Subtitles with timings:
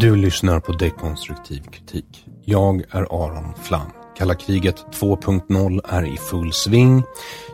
[0.00, 2.26] Du lyssnar på Dekonstruktiv kritik.
[2.44, 3.90] Jag är Aron Flam.
[4.18, 7.02] Kalla kriget 2.0 är i full sving.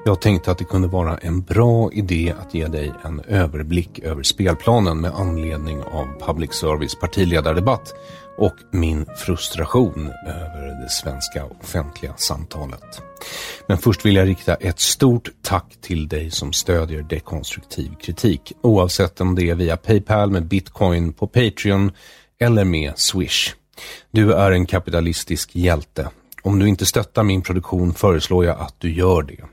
[0.05, 4.23] Jag tänkte att det kunde vara en bra idé att ge dig en överblick över
[4.23, 7.95] spelplanen med anledning av public service partiledardebatt
[8.39, 13.03] och min frustration över det svenska offentliga samtalet.
[13.67, 19.21] Men först vill jag rikta ett stort tack till dig som stödjer dekonstruktiv kritik, oavsett
[19.21, 21.93] om det är via Paypal med bitcoin på Patreon
[22.43, 23.55] eller med Swish.
[24.11, 26.09] Du är en kapitalistisk hjälte.
[26.43, 29.45] Om du inte stöttar min produktion föreslår jag att du gör det.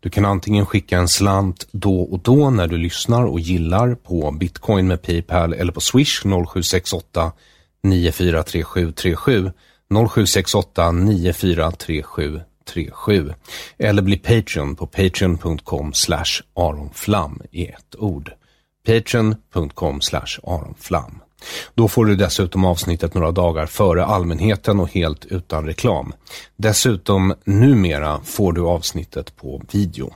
[0.00, 4.30] Du kan antingen skicka en slant då och då när du lyssnar och gillar på
[4.30, 7.32] bitcoin med Paypal eller på Swish 0768
[7.82, 9.52] 943737
[9.90, 13.34] 0768 943737
[13.78, 18.32] eller bli Patreon på patreon.com slash aronflam i ett ord.
[18.86, 21.20] Patreon.com slash aronflam.
[21.74, 26.12] Då får du dessutom avsnittet några dagar före allmänheten och helt utan reklam.
[26.56, 30.14] Dessutom, numera får du avsnittet på video.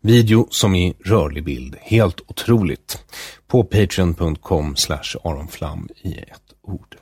[0.00, 1.76] Video som i rörlig bild.
[1.80, 2.98] Helt otroligt.
[3.46, 6.96] På patreon.com slash aronflam i ett ord.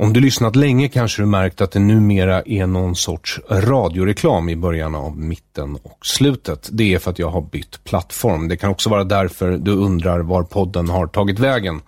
[0.00, 4.56] Om du lyssnat länge kanske du märkt att det numera är någon sorts radioreklam i
[4.56, 6.68] början av mitten och slutet.
[6.72, 8.48] Det är för att jag har bytt plattform.
[8.48, 11.80] Det kan också vara därför du undrar var podden har tagit vägen.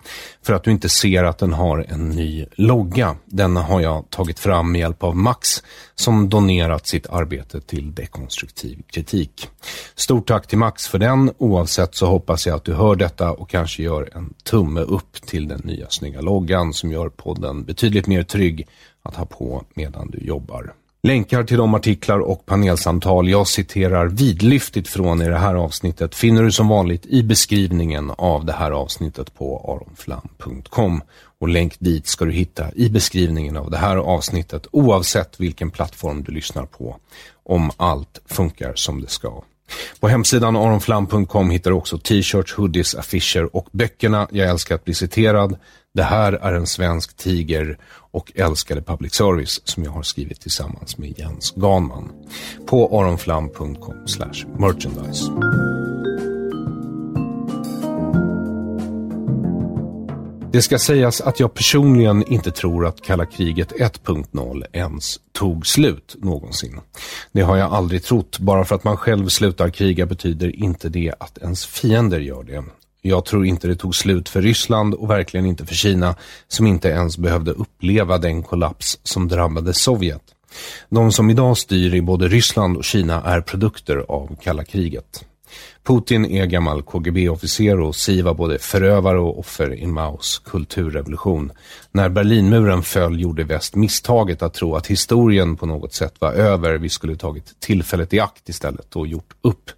[0.45, 3.15] För att du inte ser att den har en ny logga.
[3.25, 5.63] Denna har jag tagit fram med hjälp av Max
[5.95, 9.49] som donerat sitt arbete till dekonstruktiv kritik.
[9.95, 11.31] Stort tack till Max för den.
[11.37, 15.47] Oavsett så hoppas jag att du hör detta och kanske gör en tumme upp till
[15.47, 18.67] den nya snygga loggan som gör podden betydligt mer trygg
[19.01, 20.73] att ha på medan du jobbar.
[21.07, 26.43] Länkar till de artiklar och panelsamtal jag citerar vidlyftigt från i det här avsnittet finner
[26.43, 31.01] du som vanligt i beskrivningen av det här avsnittet på aronflam.com.
[31.39, 36.23] Och länk dit ska du hitta i beskrivningen av det här avsnittet oavsett vilken plattform
[36.23, 36.97] du lyssnar på.
[37.43, 39.43] Om allt funkar som det ska.
[39.99, 44.93] På hemsidan aronflam.com hittar du också t-shirts, hoodies, affischer och böckerna Jag älskar att bli
[44.93, 45.57] citerad.
[45.95, 47.77] Det här är en svensk tiger
[48.11, 52.11] och älskade public service som jag har skrivit tillsammans med Jens Ganman.
[52.65, 53.95] På aronflam.com
[54.59, 55.31] merchandise.
[60.51, 66.15] Det ska sägas att jag personligen inte tror att kalla kriget 1.0 ens tog slut
[66.21, 66.79] någonsin.
[67.31, 68.39] Det har jag aldrig trott.
[68.39, 72.63] Bara för att man själv slutar kriga betyder inte det att ens fiender gör det.
[73.05, 76.15] Jag tror inte det tog slut för Ryssland och verkligen inte för Kina
[76.47, 80.21] som inte ens behövde uppleva den kollaps som drabbade Sovjet.
[80.89, 85.25] De som idag styr i både Ryssland och Kina är produkter av kalla kriget.
[85.83, 91.51] Putin är gammal KGB-officer och Si var både förövare och offer i Maos kulturrevolution.
[91.91, 96.77] När Berlinmuren föll gjorde väst misstaget att tro att historien på något sätt var över.
[96.77, 99.71] Vi skulle tagit tillfället i akt istället och gjort upp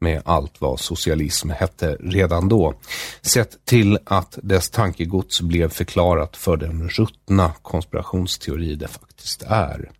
[0.00, 2.74] med allt vad socialism hette redan då,
[3.22, 9.90] sett till att dess tankegods blev förklarat för den ruttna konspirationsteori det faktiskt är.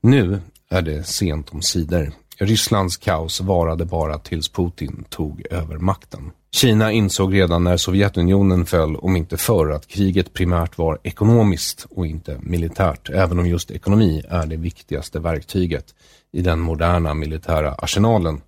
[0.00, 0.40] Nu
[0.70, 2.12] är det sent om sidor.
[2.40, 6.30] Rysslands kaos varade bara tills Putin tog över makten.
[6.50, 12.06] Kina insåg redan när Sovjetunionen föll, om inte förr, att kriget primärt var ekonomiskt och
[12.06, 15.94] inte militärt, även om just ekonomi är det viktigaste verktyget
[16.32, 18.40] i den moderna militära arsenalen.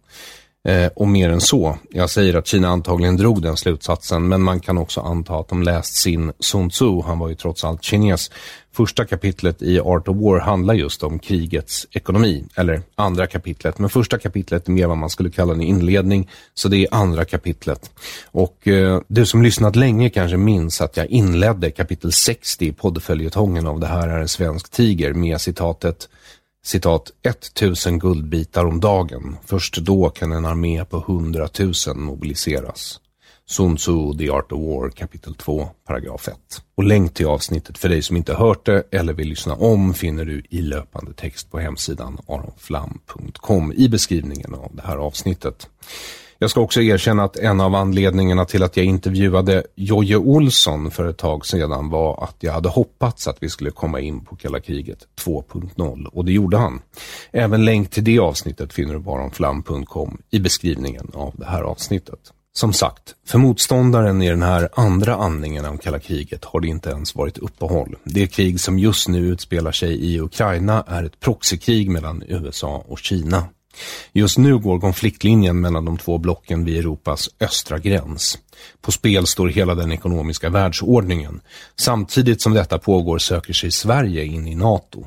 [0.69, 1.79] Eh, och mer än så.
[1.91, 5.63] Jag säger att Kina antagligen drog den slutsatsen, men man kan också anta att de
[5.63, 8.31] läst sin Sun Tzu, han var ju trots allt kines.
[8.73, 13.91] Första kapitlet i Art of War handlar just om krigets ekonomi, eller andra kapitlet, men
[13.91, 17.91] första kapitlet är mer vad man skulle kalla en inledning, så det är andra kapitlet.
[18.25, 23.67] Och eh, du som lyssnat länge kanske minns att jag inledde kapitel 60 i poddföljetongen
[23.67, 26.09] av Det här är en svensk tiger med citatet
[26.63, 29.37] citat, 1000 guldbitar om dagen.
[29.45, 31.49] Först då kan en armé på 100
[31.87, 33.01] 000 mobiliseras.
[33.51, 36.37] Sun Tzu, The Art of War, kapitel 2, paragraf 1.
[36.75, 40.25] Och länk till avsnittet för dig som inte hört det eller vill lyssna om finner
[40.25, 45.69] du i löpande text på hemsidan aronflam.com i beskrivningen av det här avsnittet.
[46.43, 51.09] Jag ska också erkänna att en av anledningarna till att jag intervjuade Jojje Olsson för
[51.09, 54.61] ett tag sedan var att jag hade hoppats att vi skulle komma in på kalla
[54.61, 56.81] kriget 2.0 och det gjorde han.
[57.33, 62.33] Även länk till det avsnittet finner du på aronflam.com i beskrivningen av det här avsnittet.
[62.53, 66.91] Som sagt, för motståndaren i den här andra andningen av kalla kriget har det inte
[66.91, 67.97] ens varit uppehåll.
[68.05, 72.99] Det krig som just nu utspelar sig i Ukraina är ett proxykrig mellan USA och
[72.99, 73.45] Kina.
[74.13, 78.39] Just nu går konfliktlinjen mellan de två blocken vid Europas östra gräns.
[78.81, 81.41] På spel står hela den ekonomiska världsordningen.
[81.81, 85.07] Samtidigt som detta pågår söker sig Sverige in i NATO.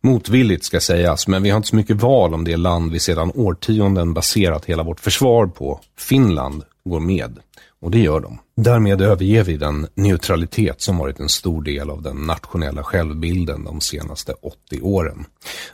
[0.00, 3.32] Motvilligt ska sägas, men vi har inte så mycket val om det land vi sedan
[3.34, 7.38] årtionden baserat hela vårt försvar på, Finland, går med.
[7.84, 8.38] Och det gör de.
[8.56, 13.80] Därmed överger vi den neutralitet som varit en stor del av den nationella självbilden de
[13.80, 15.24] senaste 80 åren.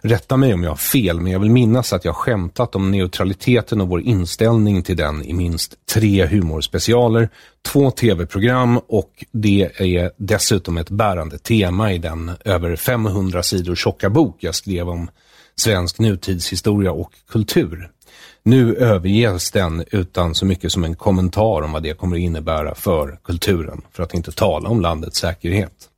[0.00, 3.80] Rätta mig om jag har fel, men jag vill minnas att jag skämtat om neutraliteten
[3.80, 7.28] och vår inställning till den i minst tre humorspecialer,
[7.62, 14.10] två tv-program och det är dessutom ett bärande tema i den över 500 sidor tjocka
[14.10, 15.10] bok jag skrev om
[15.56, 17.90] svensk nutidshistoria och kultur.
[18.42, 22.74] Nu överges den utan så mycket som en kommentar om vad det kommer att innebära
[22.74, 25.90] för kulturen, för att inte tala om landets säkerhet.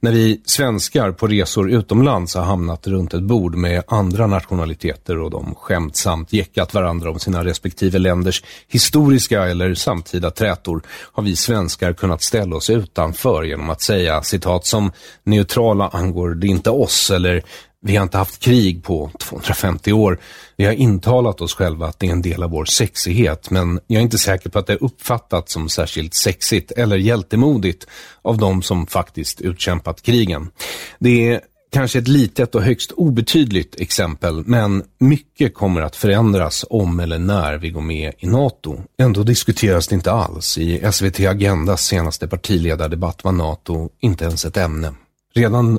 [0.00, 5.30] När vi svenskar på resor utomlands har hamnat runt ett bord med andra nationaliteter och
[5.30, 10.82] de skämtsamt jäckat varandra om sina respektive länders historiska eller samtida trätor
[11.12, 16.46] har vi svenskar kunnat ställa oss utanför genom att säga citat som neutrala angår det
[16.46, 17.42] inte oss eller
[17.82, 20.18] vi har inte haft krig på 250 år.
[20.56, 23.98] Vi har intalat oss själva att det är en del av vår sexighet, men jag
[23.98, 27.86] är inte säker på att det är uppfattat som särskilt sexigt eller hjältemodigt
[28.22, 30.50] av de som faktiskt utkämpat krigen.
[30.98, 31.40] Det är
[31.72, 37.58] kanske ett litet och högst obetydligt exempel, men mycket kommer att förändras om eller när
[37.58, 38.80] vi går med i NATO.
[38.98, 40.58] Ändå diskuteras det inte alls.
[40.58, 44.94] I SVT Agendas senaste partiledardebatt var NATO inte ens ett ämne.
[45.34, 45.78] Redan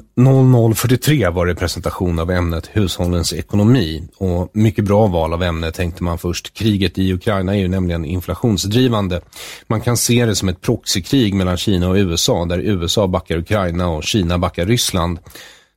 [0.75, 6.03] 0043 var det presentation av ämnet hushållens ekonomi och mycket bra val av ämne tänkte
[6.03, 6.53] man först.
[6.53, 9.21] Kriget i Ukraina är ju nämligen inflationsdrivande.
[9.67, 13.89] Man kan se det som ett proxykrig mellan Kina och USA där USA backar Ukraina
[13.89, 15.19] och Kina backar Ryssland.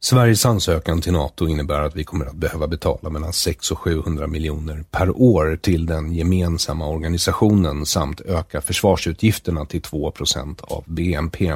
[0.01, 4.27] Sveriges ansökan till NATO innebär att vi kommer att behöva betala mellan 600 och 700
[4.27, 11.53] miljoner per år till den gemensamma organisationen samt öka försvarsutgifterna till 2% av BNP.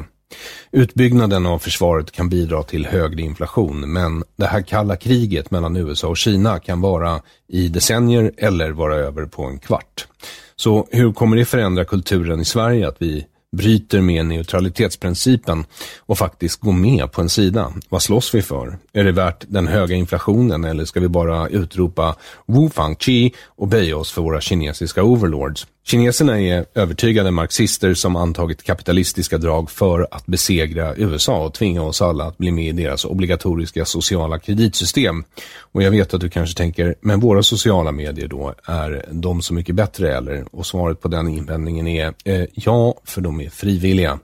[0.71, 6.07] Utbyggnaden av försvaret kan bidra till högre inflation, men det här kalla kriget mellan USA
[6.07, 10.07] och Kina kan vara i decennier eller vara över på en kvart.
[10.55, 15.65] Så hur kommer det förändra kulturen i Sverige att vi bryter med neutralitetsprincipen
[15.99, 17.73] och faktiskt går med på en sida.
[17.89, 18.77] Vad slåss vi för?
[18.93, 22.15] Är det värt den höga inflationen eller ska vi bara utropa
[22.45, 25.67] Wu Fang Chi och böja oss för våra kinesiska overlords?
[25.89, 32.01] Kineserna är övertygade marxister som antagit kapitalistiska drag för att besegra USA och tvinga oss
[32.01, 35.23] alla att bli med i deras obligatoriska sociala kreditsystem.
[35.59, 39.53] Och jag vet att du kanske tänker, men våra sociala medier då, är de så
[39.53, 40.45] mycket bättre eller?
[40.51, 44.19] Och svaret på den invändningen är eh, ja, för de är frivilliga.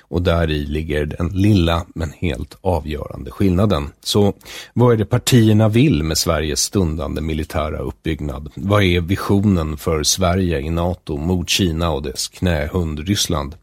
[0.00, 3.88] Och där i ligger den lilla men helt avgörande skillnaden.
[4.04, 4.34] Så
[4.72, 8.50] vad är det partierna vill med Sveriges stundande militära uppbyggnad?
[8.54, 13.54] Vad är visionen för Sverige i NATO mot Kina och dess knähund Ryssland?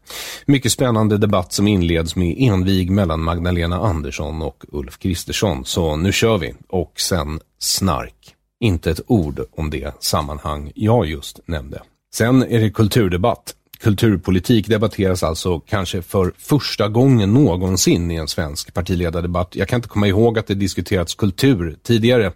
[0.46, 5.64] Mycket spännande debatt som inleds med envig mellan Magdalena Andersson och Ulf Kristersson.
[5.64, 8.14] Så nu kör vi och sen snark.
[8.60, 11.82] Inte ett ord om det sammanhang jag just nämnde.
[12.14, 13.54] Sen är det kulturdebatt.
[13.80, 19.56] Kulturpolitik debatteras alltså kanske för första gången någonsin i en svensk partiledardebatt.
[19.56, 22.32] Jag kan inte komma ihåg att det diskuterats kultur tidigare,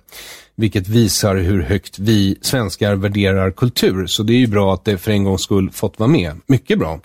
[0.57, 4.07] vilket visar hur högt vi svenskar värderar kultur.
[4.07, 6.41] Så det är ju bra att det för en gångs skull fått vara med.
[6.47, 7.01] Mycket bra.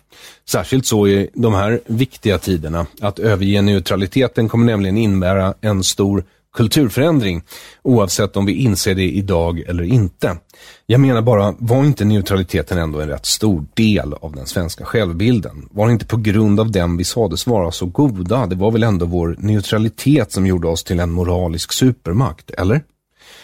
[0.49, 2.85] Särskilt så i de här viktiga tiderna.
[3.01, 6.23] Att överge neutraliteten kommer nämligen innebära en stor
[6.57, 7.43] kulturförändring,
[7.83, 10.37] oavsett om vi inser det idag eller inte.
[10.85, 15.67] Jag menar bara, var inte neutraliteten ändå en rätt stor del av den svenska självbilden?
[15.71, 18.45] Var det inte på grund av den vi sades vara så goda?
[18.45, 22.81] Det var väl ändå vår neutralitet som gjorde oss till en moralisk supermakt, eller?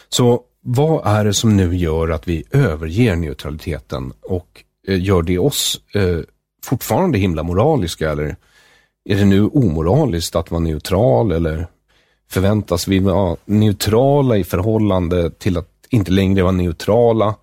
[0.09, 5.39] Så vad är det som nu gör att vi överger neutraliteten och eh, gör det
[5.39, 6.19] oss eh,
[6.63, 8.35] fortfarande himla moraliska eller
[9.09, 11.67] är det nu omoraliskt att vara neutral eller
[12.29, 17.35] förväntas vi vara neutrala i förhållande till att inte längre vara neutrala.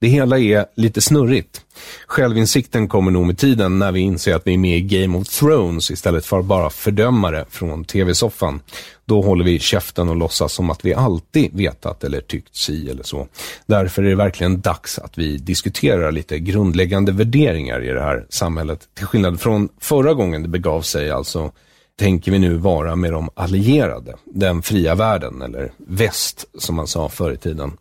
[0.00, 1.60] Det hela är lite snurrigt.
[2.06, 5.28] Självinsikten kommer nog med tiden när vi inser att vi är med i Game of
[5.28, 8.60] Thrones istället för bara fördömare från tv-soffan.
[9.04, 13.02] Då håller vi käften och låtsas som att vi alltid vetat eller tyckt si eller
[13.02, 13.28] så.
[13.66, 18.80] Därför är det verkligen dags att vi diskuterar lite grundläggande värderingar i det här samhället.
[18.94, 21.52] Till skillnad från förra gången det begav sig, alltså
[21.98, 27.08] tänker vi nu vara med de allierade, den fria världen, eller väst som man sa
[27.08, 27.72] förr i tiden.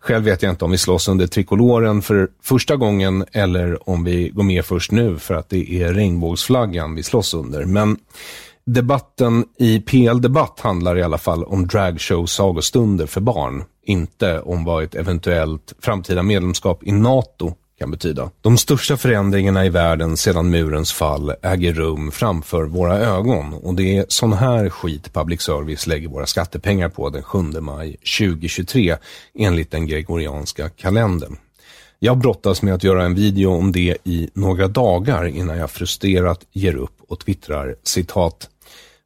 [0.00, 4.28] Själv vet jag inte om vi slåss under trikoloren för första gången eller om vi
[4.28, 7.64] går med först nu för att det är regnbågsflaggan vi slåss under.
[7.64, 7.96] Men
[8.66, 14.64] debatten i PL Debatt handlar i alla fall om dragshow sagostunder för barn, inte om
[14.64, 18.30] vad ett eventuellt framtida medlemskap i NATO kan betyda.
[18.40, 23.96] De största förändringarna i världen sedan murens fall äger rum framför våra ögon och det
[23.96, 28.96] är sån här skit public service lägger våra skattepengar på den 7 maj 2023
[29.38, 31.36] enligt den gregorianska kalendern.
[31.98, 36.40] Jag brottas med att göra en video om det i några dagar innan jag frustrerat
[36.52, 38.48] ger upp och twittrar citat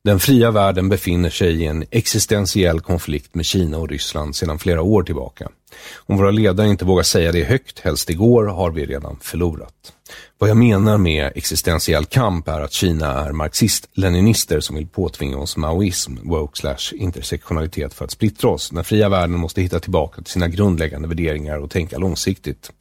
[0.04, 4.82] den fria världen befinner sig i en existentiell konflikt med Kina och Ryssland sedan flera
[4.82, 5.48] år tillbaka.
[5.96, 9.92] Om våra ledare inte vågar säga det högt, helst igår, har vi redan förlorat.
[10.38, 15.56] Vad jag menar med existentiell kamp är att Kina är marxist-leninister som vill påtvinga oss
[15.56, 18.70] maoism, woke slash intersektionalitet för att splittra oss.
[18.70, 22.72] Den fria världen måste hitta tillbaka till sina grundläggande värderingar och tänka långsiktigt.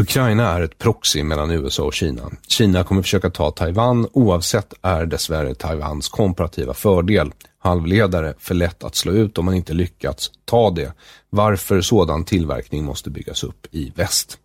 [0.00, 2.30] Ukraina är ett proxy mellan USA och Kina.
[2.48, 7.32] Kina kommer försöka ta Taiwan oavsett är dessvärre Taiwans komparativa fördel.
[7.58, 10.92] Halvledare för lätt att slå ut om man inte lyckats ta det.
[11.30, 14.38] Varför sådan tillverkning måste byggas upp i väst.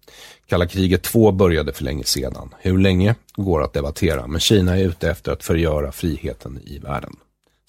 [0.47, 2.53] Kalla kriget 2 började för länge sedan.
[2.59, 7.15] Hur länge går att debattera, men Kina är ute efter att förgöra friheten i världen.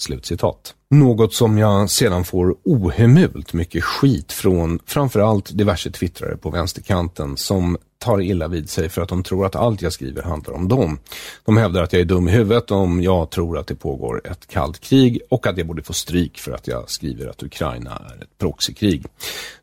[0.00, 0.74] Slutcitat.
[0.90, 7.76] Något som jag sedan får ohemult mycket skit från framförallt diverse twittrare på vänsterkanten som
[7.98, 10.98] tar illa vid sig för att de tror att allt jag skriver handlar om dem.
[11.44, 14.46] De hävdar att jag är dum i huvudet om jag tror att det pågår ett
[14.46, 18.22] kallt krig och att jag borde få stryk för att jag skriver att Ukraina är
[18.22, 19.06] ett proxykrig.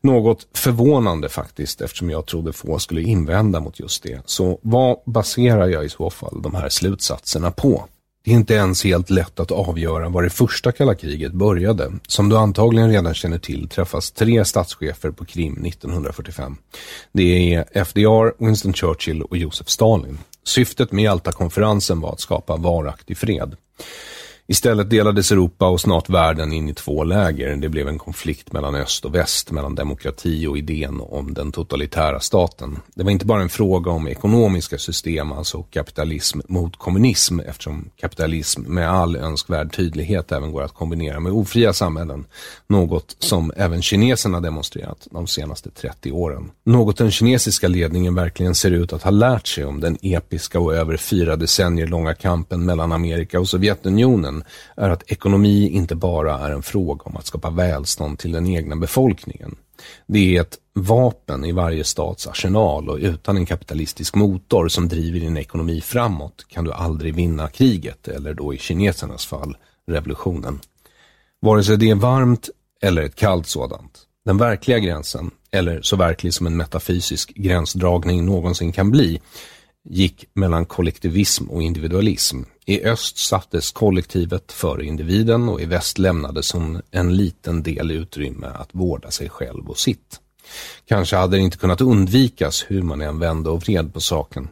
[0.00, 4.20] Något förvånande faktiskt eftersom jag trodde få skulle invända mot just det.
[4.26, 7.84] Så vad baserar jag i så fall de här slutsatserna på?
[8.26, 11.92] Det är inte ens helt lätt att avgöra var det första kalla kriget började.
[12.08, 16.56] Som du antagligen redan känner till träffas tre statschefer på Krim 1945.
[17.12, 20.18] Det är FDR, Winston Churchill och Josef Stalin.
[20.44, 23.56] Syftet med Jaltakonferensen var att skapa varaktig fred.
[24.48, 27.56] Istället delades Europa och snart världen in i två läger.
[27.56, 32.20] Det blev en konflikt mellan öst och väst, mellan demokrati och idén om den totalitära
[32.20, 32.78] staten.
[32.94, 38.62] Det var inte bara en fråga om ekonomiska system, alltså kapitalism mot kommunism, eftersom kapitalism
[38.62, 42.24] med all önskvärd tydlighet även går att kombinera med ofria samhällen.
[42.66, 46.50] Något som även kineserna demonstrerat de senaste 30 åren.
[46.64, 50.74] Något den kinesiska ledningen verkligen ser ut att ha lärt sig om den episka och
[50.74, 54.44] över fyra decennier långa kampen mellan Amerika och Sovjetunionen världen
[54.76, 58.76] är att ekonomi inte bara är en fråga om att skapa välstånd till den egna
[58.76, 59.56] befolkningen.
[60.06, 65.20] Det är ett vapen i varje stats arsenal och utan en kapitalistisk motor som driver
[65.20, 69.56] din ekonomi framåt kan du aldrig vinna kriget eller då i kinesernas fall
[69.88, 70.60] revolutionen.
[71.42, 72.50] Vare sig det är varmt
[72.82, 74.06] eller ett kallt sådant.
[74.24, 79.20] Den verkliga gränsen, eller så verklig som en metafysisk gränsdragning någonsin kan bli,
[79.90, 82.42] gick mellan kollektivism och individualism.
[82.66, 88.46] I öst sattes kollektivet före individen och i väst lämnades hon en liten del utrymme
[88.46, 90.20] att vårda sig själv och sitt.
[90.88, 94.48] Kanske hade det inte kunnat undvikas hur man än vände och vred på saken.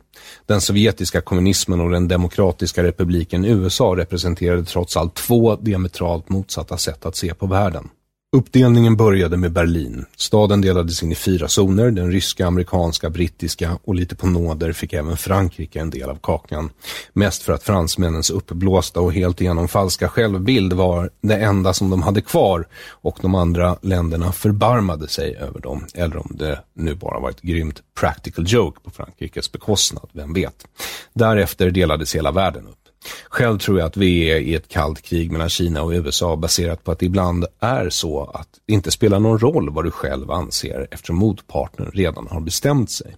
[0.47, 7.07] Den sovjetiska kommunismen och den demokratiska republiken USA representerade trots allt två diametralt motsatta sätt
[7.07, 7.89] att se på världen.
[8.35, 10.05] Uppdelningen började med Berlin.
[10.17, 14.93] Staden delades in i fyra zoner, den ryska, amerikanska, brittiska och lite på nåder fick
[14.93, 16.71] även Frankrike en del av kakan.
[17.13, 22.03] Mest för att fransmännens uppblåsta och helt igenom falska självbild var det enda som de
[22.03, 25.87] hade kvar och de andra länderna förbarmade sig över dem.
[25.95, 30.67] Eller om det nu bara var ett grymt practical joke på Frankrikes bekostnad, vem vet.
[31.13, 32.84] Därefter delades hela världen upp.
[33.29, 36.85] Själv tror jag att vi är i ett kallt krig mellan Kina och USA baserat
[36.85, 40.31] på att det ibland är så att det inte spelar någon roll vad du själv
[40.31, 43.17] anser eftersom motparten redan har bestämt sig.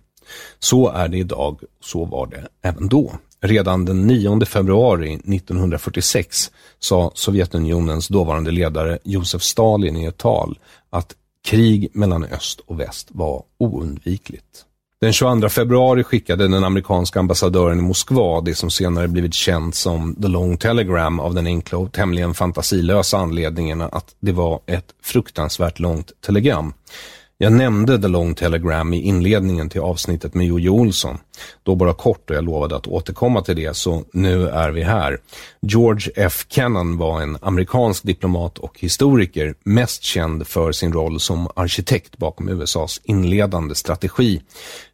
[0.59, 3.13] Så är det idag, så var det även då.
[3.41, 10.59] Redan den 9 februari 1946 sa Sovjetunionens dåvarande ledare Josef Stalin i ett tal
[10.91, 11.15] att
[11.45, 14.65] krig mellan öst och väst var oundvikligt.
[15.01, 20.15] Den 22 februari skickade den amerikanska ambassadören i Moskva det som senare blivit känt som
[20.23, 25.79] The Long Telegram av den enkla och tämligen fantasilösa anledningen att det var ett fruktansvärt
[25.79, 26.75] långt telegram.
[27.39, 31.19] Jag nämnde The Long Telegram i inledningen till avsnittet med Jojo Olsson.
[31.63, 35.19] Då bara kort och jag lovade att återkomma till det, så nu är vi här.
[35.61, 36.47] George F.
[36.49, 42.49] Kennan var en amerikansk diplomat och historiker, mest känd för sin roll som arkitekt bakom
[42.49, 44.43] USAs inledande strategi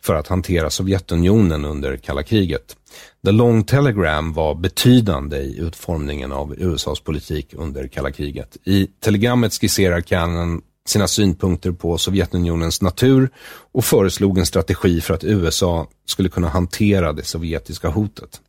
[0.01, 2.77] för att hantera Sovjetunionen under kalla kriget.
[3.25, 8.57] The Long Telegram var betydande i utformningen av USAs politik under kalla kriget.
[8.65, 13.31] I telegrammet skisserar Cannon sina synpunkter på Sovjetunionens natur
[13.73, 18.41] och föreslog en strategi för att USA skulle kunna hantera det sovjetiska hotet.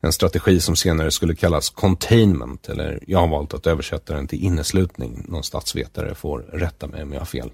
[0.00, 4.44] En strategi som senare skulle kallas containment, eller jag har valt att översätta den till
[4.44, 5.24] inneslutning.
[5.28, 7.50] Någon statsvetare får rätta mig om jag har fel.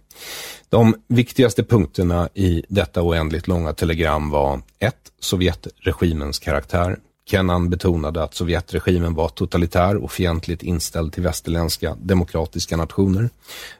[0.68, 4.94] De viktigaste punkterna i detta oändligt långa telegram var 1.
[5.20, 6.98] Sovjetregimens karaktär.
[7.24, 13.30] Kennan betonade att Sovjetregimen var totalitär och fientligt inställd till västerländska demokratiska nationer.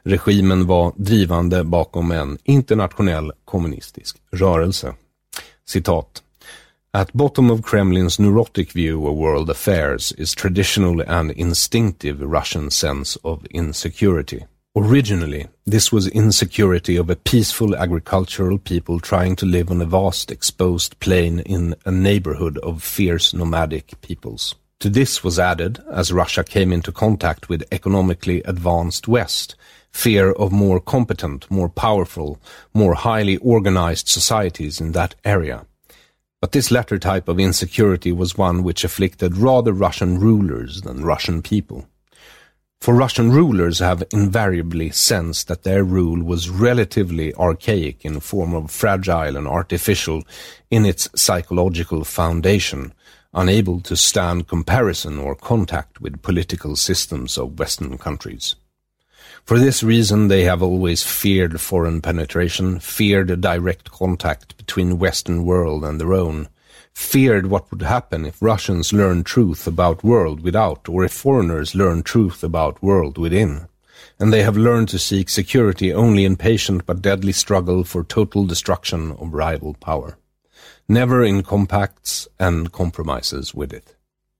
[0.03, 4.93] Regimen var drivande bakom en internationell kommunistisk rörelse.
[5.65, 6.23] Citat.
[6.91, 13.19] At bottom of Kremlin's neurotic view of world affairs is traditional and instinctive Russian sense
[13.21, 14.39] of insecurity.
[14.75, 20.31] Originally, this was insecurity of a peaceful agricultural people trying to live on a vast
[20.31, 24.55] exposed plain in a neighborhood of fierce nomadic peoples.
[24.79, 29.55] To this was added, as Russia came into contact with economically advanced West,
[29.91, 32.41] fear of more competent, more powerful,
[32.73, 35.67] more highly organized societies in that area.
[36.41, 41.43] But this latter type of insecurity was one which afflicted rather Russian rulers than Russian
[41.43, 41.87] people.
[42.83, 48.71] For Russian rulers have invariably sensed that their rule was relatively archaic in form of
[48.71, 50.23] fragile and artificial
[50.69, 52.93] in its psychological foundation,
[53.33, 58.55] unable to stand comparison or contact with political systems of Western countries.
[59.45, 65.85] For this reason, they have always feared foreign penetration, feared direct contact between Western world
[65.85, 66.49] and their own,
[66.93, 72.05] feared what would happen if Russians learned truth about world without, or if foreigners learned
[72.05, 73.67] truth about world within.
[74.19, 78.45] And they have learned to seek security only in patient but deadly struggle for total
[78.45, 80.17] destruction of rival power.
[80.87, 83.95] Never in compacts and compromises with it.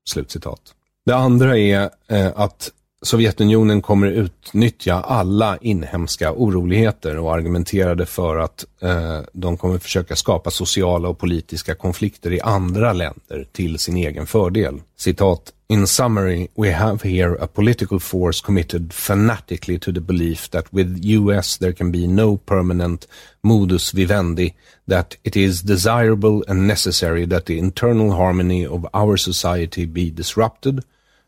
[0.05, 0.73] Slutcitat.
[1.05, 2.71] Det andra är eh, att
[3.03, 10.51] Sovjetunionen kommer utnyttja alla inhemska oroligheter och argumenterade för att eh, de kommer försöka skapa
[10.51, 14.81] sociala och politiska konflikter i andra länder till sin egen fördel.
[14.97, 15.53] Citat.
[15.69, 20.99] In summary, we have here a political force committed fanatically to the belief that with
[21.03, 23.07] US there can be no permanent
[23.41, 24.53] modus vivendi,
[24.87, 30.83] that it is desirable and necessary that the internal harmony of our society be disrupted,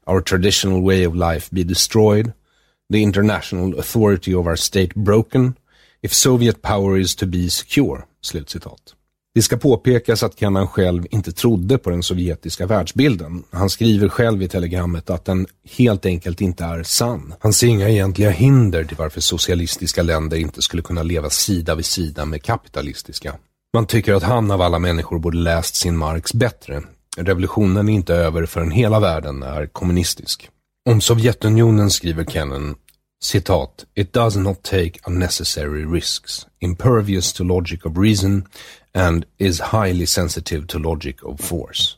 [0.08, 2.34] our traditional way of life be destroyed,
[2.94, 5.54] the international authority of our state broken,
[6.02, 8.06] if Soviet power is to be secure.
[8.22, 8.96] Slutcitat.
[9.36, 13.44] Det ska påpekas att Kennan själv inte trodde på den sovjetiska världsbilden.
[13.52, 17.34] Han skriver själv i telegrammet att den helt enkelt inte är sann.
[17.40, 21.86] Han ser inga egentliga hinder till varför socialistiska länder inte skulle kunna leva sida vid
[21.86, 23.36] sida med kapitalistiska.
[23.74, 26.84] Man tycker att han av alla människor borde läst sin Marx bättre.
[27.18, 30.50] Revolutionen är inte över förrän hela världen är kommunistisk.
[30.90, 32.76] Om Sovjetunionen skriver Kennan
[33.22, 38.48] citat, It does not take unnecessary risks, impervious to logic of reason
[38.94, 41.98] and is highly sensitive to logic of force.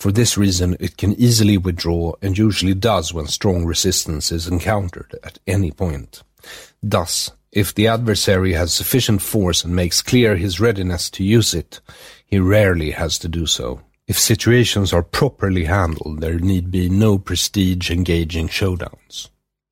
[0.00, 5.14] For this reason it can easily withdraw and usually does when strong resistance is encountered
[5.22, 6.22] at any point.
[6.82, 11.80] Thus, if the adversary has sufficient force and makes clear his readiness to use it,
[12.26, 13.80] he rarely has to do so.
[14.06, 19.30] If situations are properly handled, there need be no prestige engaging showdowns.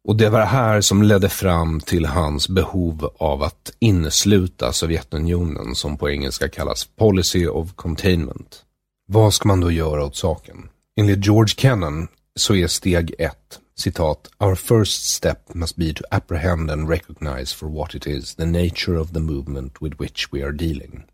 [0.08, 5.74] Och det var det här som ledde fram till hans behov av att innesluta Sovjetunionen
[5.74, 8.62] som på engelska kallas Policy of Containment.
[9.08, 10.68] Vad ska man då göra åt saken?
[10.96, 16.70] Enligt George Kennan så är steg ett, citat, Our first step must be to apprehend
[16.70, 20.52] and recognize for what it is the nature of the movement with which we are
[20.52, 21.04] dealing.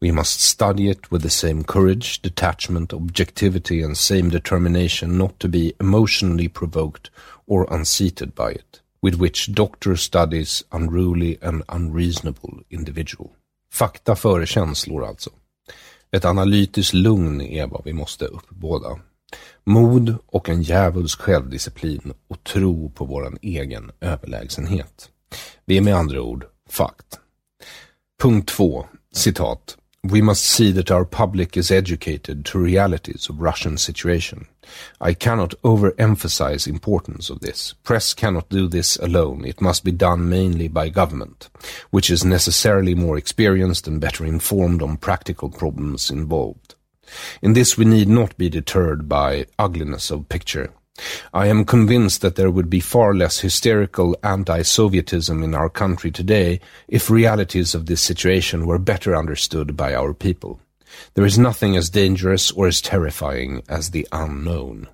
[0.00, 5.48] We must study it with the same courage, detachment, objectivity and same determination not to
[5.48, 7.10] be emotionally provoked
[7.46, 13.30] or unseated by it, with which doctor studies unruly and unreasonable individual.
[13.72, 15.30] Fakta före känslor alltså.
[16.12, 18.98] Ett analytiskt lugn är vad vi måste uppbåda.
[19.64, 25.08] Mod och en djävulsk självdisciplin och tro på våran egen överlägsenhet.
[25.64, 27.18] Vi är med andra ord fakt.
[28.22, 28.86] Punkt 2.
[29.14, 29.76] Citat.
[30.02, 34.46] We must see that our public is educated to realities of Russian situation.
[34.98, 37.74] I cannot overemphasize importance of this.
[37.82, 39.44] Press cannot do this alone.
[39.44, 41.50] It must be done mainly by government,
[41.90, 46.74] which is necessarily more experienced and better informed on practical problems involved.
[47.42, 50.70] In this we need not be deterred by ugliness of picture.
[51.32, 56.60] I am convinced that there would be far less hysterical anti-Sovietism in our country today
[56.88, 60.60] if realities of this situation were better understood by our people.
[61.14, 64.88] There is nothing as dangerous or as terrifying as the unknown.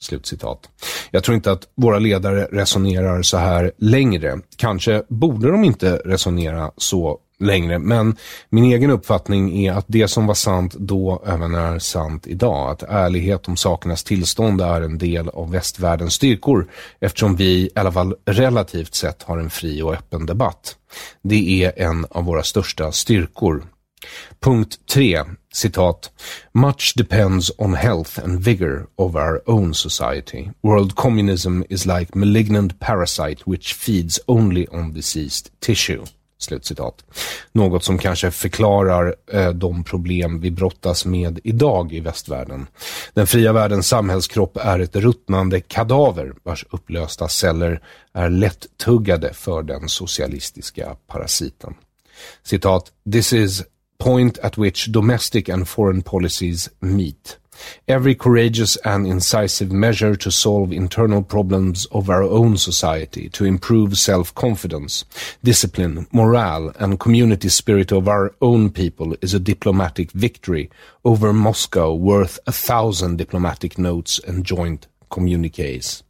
[0.00, 0.68] Slutcitat.
[1.10, 4.40] Jag tror inte att våra ledare resonerar så här längre.
[4.56, 7.78] Kanske borde de inte resonera så längre.
[7.78, 8.16] Men
[8.48, 12.70] min egen uppfattning är att det som var sant då även är sant idag.
[12.70, 17.92] Att ärlighet om sakernas tillstånd är en del av västvärldens styrkor eftersom vi i alla
[17.92, 20.76] fall relativt sett har en fri och öppen debatt.
[21.22, 23.64] Det är en av våra största styrkor.
[24.40, 26.10] Punkt 3, citat.
[26.52, 30.50] Much depends on health and vigor of our own society.
[30.62, 36.04] World communism is like malignant parasite which feeds only on diseased tissue.
[36.42, 37.04] Slutcitat.
[37.52, 42.66] Något som kanske förklarar eh, de problem vi brottas med idag i västvärlden.
[43.14, 49.88] Den fria världens samhällskropp är ett ruttnande kadaver vars upplösta celler är lättuggade för den
[49.88, 51.74] socialistiska parasiten.
[52.42, 52.92] Citat.
[53.12, 53.62] This is
[53.98, 57.38] point at which domestic and foreign policies meet.
[57.88, 63.98] Every courageous and incisive measure to solve internal problems of our own society, to improve
[63.98, 65.04] self-confidence,
[65.42, 70.70] discipline, morale, and community spirit of our own people is a diplomatic victory
[71.04, 76.02] over Moscow worth a thousand diplomatic notes and joint communiques.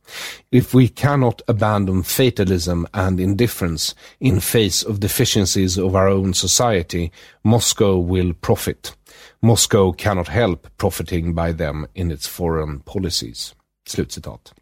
[0.53, 7.11] If we cannot abandon fatalism and indifference in face of deficiencies of our own society,
[7.43, 8.95] Moscow will profit.
[9.43, 13.55] Moscow cannot help profiting by them in its foreign policies.
[13.89, 14.55] Slutcitat.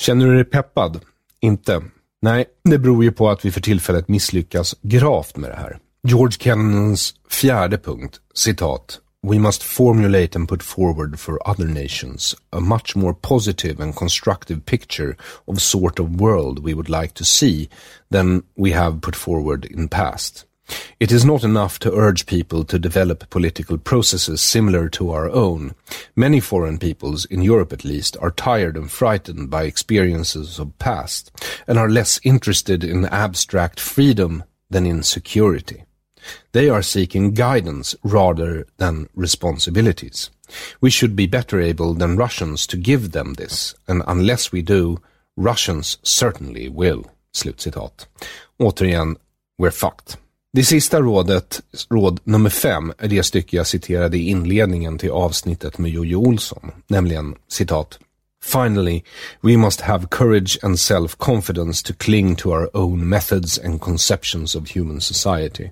[0.00, 1.00] Känner du dig peppad?
[1.40, 1.82] Inte?
[2.22, 5.78] Nej, det beror ju på att vi för tillfället misslyckas gravt med det här.
[6.08, 9.00] George Kennans fjärde punkt, citat.
[9.28, 14.60] We must formulate and put forward for other nations a much more positive and constructive
[14.60, 17.68] picture of sort of world we would like to see
[18.12, 20.44] than we have put forward in past.
[21.00, 25.74] It is not enough to urge people to develop political processes similar to our own.
[26.14, 31.30] Many foreign peoples, in Europe at least, are tired and frightened by experiences of past,
[31.66, 35.84] and are less interested in abstract freedom than in security.
[36.52, 40.30] They are seeking guidance rather than responsibilities.
[40.80, 45.00] We should be better able than Russians to give them this, and unless we do,
[45.36, 47.06] Russians certainly will.
[47.32, 48.06] Slutcitat.
[48.60, 49.16] Återigen,
[49.58, 50.16] we're fucked.
[50.54, 51.60] Det sista rådet,
[51.90, 56.70] råd nummer fem, är det stycke jag citerade i inledningen till avsnittet med Jojo Olsson,
[56.86, 57.98] nämligen citat.
[58.44, 59.02] Finally,
[59.40, 64.76] we must have courage and self-confidence to cling to our own methods and conceptions of
[64.76, 65.70] human society.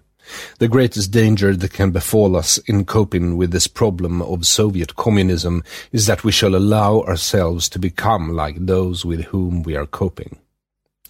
[0.58, 5.62] The greatest danger that can befall us in coping with this problem of Soviet communism
[5.92, 10.38] is that we shall allow ourselves to become like those with whom we are coping.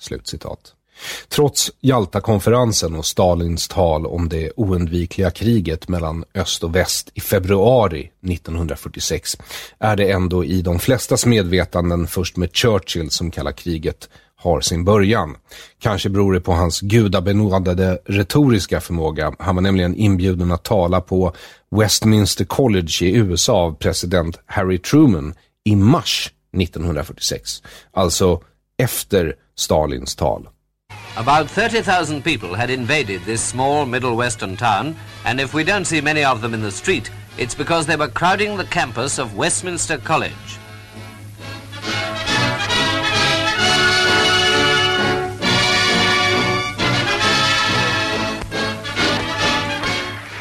[0.00, 0.79] Slutcitat.
[1.28, 8.10] Trots Jalta-konferensen och Stalins tal om det oundvikliga kriget mellan öst och väst i februari
[8.22, 9.36] 1946
[9.78, 14.84] är det ändå i de flestas medvetanden först med Churchill som kalla kriget har sin
[14.84, 15.36] början.
[15.78, 19.32] Kanske beror det på hans gudabenådade retoriska förmåga.
[19.38, 21.32] Han var nämligen inbjuden att tala på
[21.70, 25.34] Westminster College i USA av president Harry Truman
[25.64, 27.62] i mars 1946.
[27.92, 28.42] Alltså
[28.78, 30.48] efter Stalins tal.
[31.16, 36.00] About 30,000 people had invaded this small middle western town, and if we don't see
[36.00, 39.98] many of them in the street, it's because they were crowding the campus of Westminster
[39.98, 40.32] College.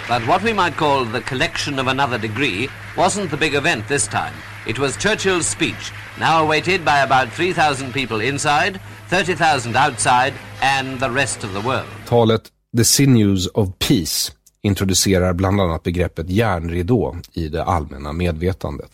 [0.07, 4.07] But what we might call the collection of another degree wasn't the big event this
[4.07, 4.33] time.
[4.67, 11.09] It was Churchill's speech, now awaited by about 3,000 people inside 30,000 outside, and the
[11.09, 11.87] rest of the world.
[12.05, 18.91] Talet The Sinews of Peace introducerar bland annat begreppet järnridå i det allmänna medvetandet.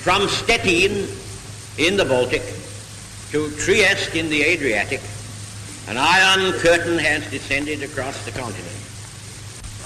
[0.00, 1.06] From Stettin
[1.76, 2.42] in the Baltic
[3.32, 5.00] to Trieste in the Adriatic,
[5.88, 8.80] an iron curtain has descended across the continent.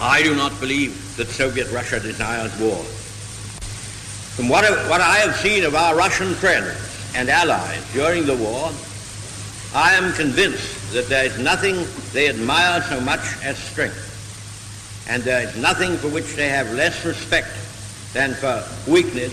[0.00, 2.84] I do not believe that Soviet Russia desires war.
[4.36, 6.76] From what, what I have seen of our Russian friends
[7.16, 8.70] and allies during the war,
[9.74, 14.00] I am convinced that there is nothing they admire so much as strength,
[15.10, 17.48] and there is nothing for which they have less respect
[18.14, 19.32] than for weakness,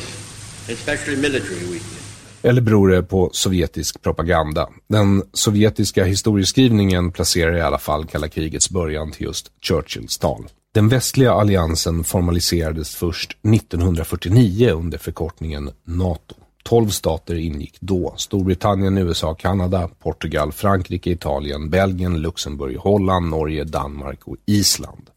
[0.70, 2.02] especially military weakness.
[2.42, 4.70] Eller beror det på sovjetisk propaganda?
[4.88, 10.48] Den sovjetiska historieskrivningen placerar i alla fall kalla krigets början till just Churchills tal.
[10.74, 16.36] Den västliga alliansen formaliserades först 1949 under förkortningen NATO.
[16.70, 18.14] Tolv stater ingick då.
[18.18, 25.10] Storbritannien, USA, Kanada, Portugal, Frankrike, Italien, Belgien, Luxemburg, Holland, Norge, Danmark och Island.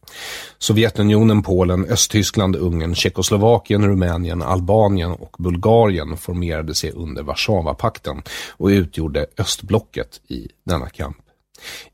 [0.57, 8.21] Sovjetunionen, Polen, Östtyskland, Ungern, Tjeckoslovakien, Rumänien, Albanien och Bulgarien formerade sig under Warszawapakten
[8.57, 11.17] och utgjorde östblocket i denna kamp.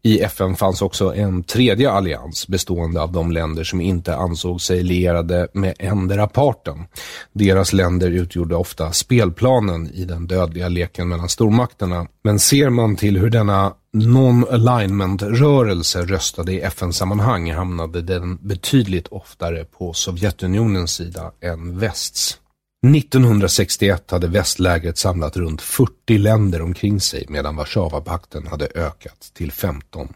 [0.01, 4.83] I FN fanns också en tredje allians bestående av de länder som inte ansåg sig
[4.83, 6.85] lierade med endera parten.
[7.33, 12.07] Deras länder utgjorde ofta spelplanen i den dödliga leken mellan stormakterna.
[12.23, 19.93] Men ser man till hur denna non-alignment-rörelse röstade i FN-sammanhang hamnade den betydligt oftare på
[19.93, 22.39] Sovjetunionens sida än västs.
[22.85, 30.13] 1961 hade västlägret samlat runt 40 länder omkring sig medan Warszawapakten hade ökat till 15.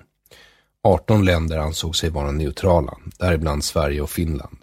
[0.84, 4.58] 18 länder ansåg sig vara neutrala, däribland Sverige och Finland.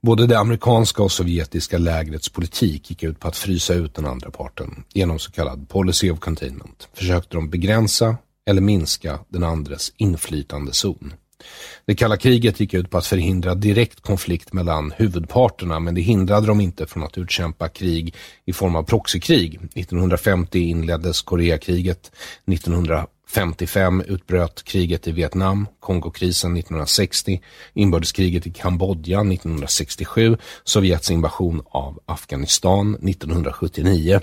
[0.00, 4.30] Både det amerikanska och sovjetiska lägrets politik gick ut på att frysa ut den andra
[4.30, 4.84] parten.
[4.92, 8.16] Genom så kallad policy of containment försökte de begränsa
[8.46, 11.12] eller minska den andres inflytandezon.
[11.84, 16.46] Det kalla kriget gick ut på att förhindra direkt konflikt mellan huvudparterna men det hindrade
[16.46, 19.60] dem inte från att utkämpa krig i form av proxykrig.
[19.74, 22.12] 1950 inleddes Koreakriget.
[22.46, 27.40] 1955 utbröt kriget i Vietnam, Kongokrisen 1960,
[27.74, 34.20] inbördeskriget i Kambodja 1967, Sovjets invasion av Afghanistan 1979,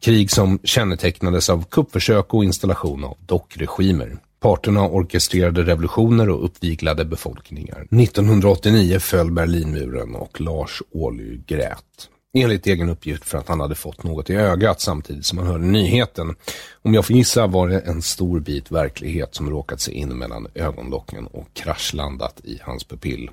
[0.00, 4.18] krig som kännetecknades av kuppförsök och installation av dockregimer.
[4.40, 7.80] Parterna orkestrerade revolutioner och uppviglade befolkningar.
[7.80, 12.08] 1989 föll Berlinmuren och Lars Ohly grät.
[12.34, 15.64] Enligt egen uppgift för att han hade fått något i ögat samtidigt som han hörde
[15.64, 16.36] nyheten.
[16.82, 20.46] Om jag får gissa var det en stor bit verklighet som råkat sig in mellan
[20.54, 23.30] ögonlocken och kraschlandat i hans pupill.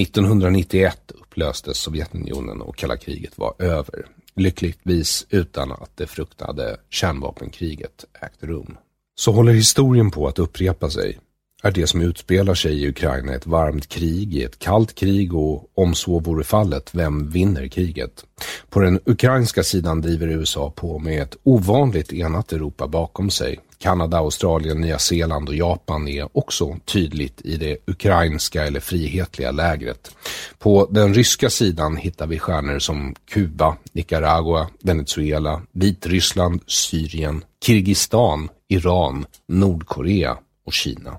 [0.00, 4.06] 1991 upplöstes Sovjetunionen och kalla kriget var över.
[4.34, 8.76] Lyckligtvis utan att det fruktade kärnvapenkriget ägt rum.
[9.18, 11.18] Så håller historien på att upprepa sig.
[11.64, 15.94] Är det som utspelar sig i Ukraina ett varmt krig, ett kallt krig och om
[15.94, 18.24] så vore fallet, vem vinner kriget?
[18.70, 23.60] På den ukrainska sidan driver USA på med ett ovanligt enat Europa bakom sig.
[23.78, 30.16] Kanada, Australien, Nya Zeeland och Japan är också tydligt i det ukrainska eller frihetliga lägret.
[30.58, 39.26] På den ryska sidan hittar vi stjärnor som Kuba, Nicaragua, Venezuela, Vitryssland, Syrien, Kirgizistan, Iran,
[39.48, 41.18] Nordkorea och Kina.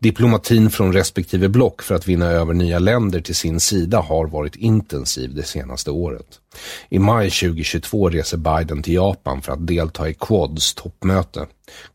[0.00, 4.56] Diplomatin från respektive block för att vinna över nya länder till sin sida har varit
[4.56, 6.40] intensiv det senaste året.
[6.88, 11.46] I maj 2022 reser Biden till Japan för att delta i Quads toppmöte.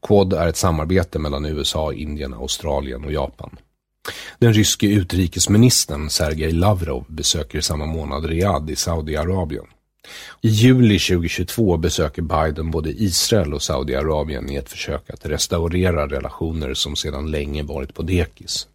[0.08, 3.58] Quad är ett samarbete mellan USA, Indien, Australien och Japan.
[4.40, 9.66] Den ryske utrikesministern Sergej Lavrov besöker samma månad Riyadh i Saudiarabien.
[10.42, 16.74] I juli 2022 besöker Biden både Israel och Saudiarabien i ett försök att restaurera relationer
[16.74, 18.68] som sedan länge varit på dekis.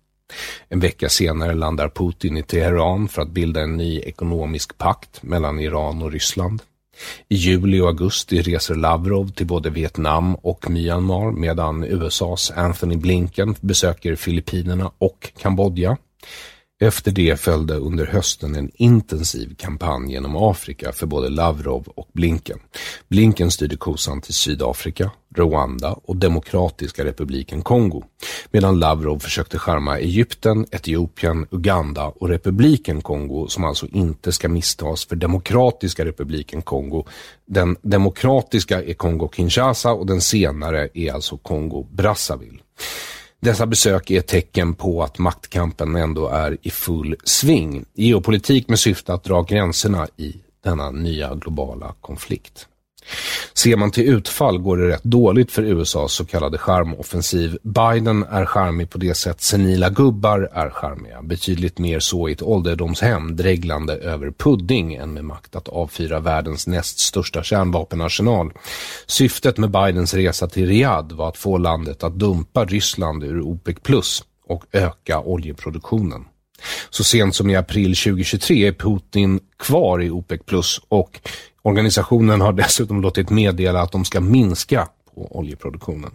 [0.69, 5.61] En vecka senare landar Putin i Teheran för att bilda en ny ekonomisk pakt mellan
[5.61, 6.63] Iran och Ryssland.
[7.29, 13.55] I juli och augusti reser Lavrov till både Vietnam och Myanmar medan USAs Anthony Blinken
[13.61, 15.97] besöker Filippinerna och Kambodja.
[16.85, 22.59] Efter det följde under hösten en intensiv kampanj genom Afrika för både Lavrov och Blinken.
[23.09, 28.03] Blinken styrde kosan till Sydafrika, Rwanda och Demokratiska republiken Kongo,
[28.51, 35.05] medan Lavrov försökte skärma Egypten, Etiopien, Uganda och republiken Kongo som alltså inte ska misstas
[35.05, 37.05] för Demokratiska republiken Kongo.
[37.47, 42.61] Den demokratiska är Kongo-Kinshasa och den senare är alltså Kongo-Brazzaville.
[43.45, 47.85] Dessa besök är ett tecken på att maktkampen ändå är i full sving.
[47.95, 52.69] Geopolitik med syfte att dra gränserna i denna nya globala konflikt.
[53.57, 57.59] Ser man till utfall går det rätt dåligt för USAs så kallade charmoffensiv.
[57.63, 61.23] Biden är charmig på det sätt senila gubbar är charmiga.
[61.23, 66.67] Betydligt mer så i ett ålderdomshem, dreglande över pudding än med makt att avfyra världens
[66.67, 68.53] näst största kärnvapenarsenal.
[69.07, 73.77] Syftet med Bidens resa till Riyadh var att få landet att dumpa Ryssland ur OPEC
[73.83, 76.25] plus och öka oljeproduktionen.
[76.91, 81.21] Så sent som i april 2023 är Putin kvar i OPEC plus och
[81.65, 86.11] Organisationen har dessutom låtit meddela att de ska minska på oljeproduktionen.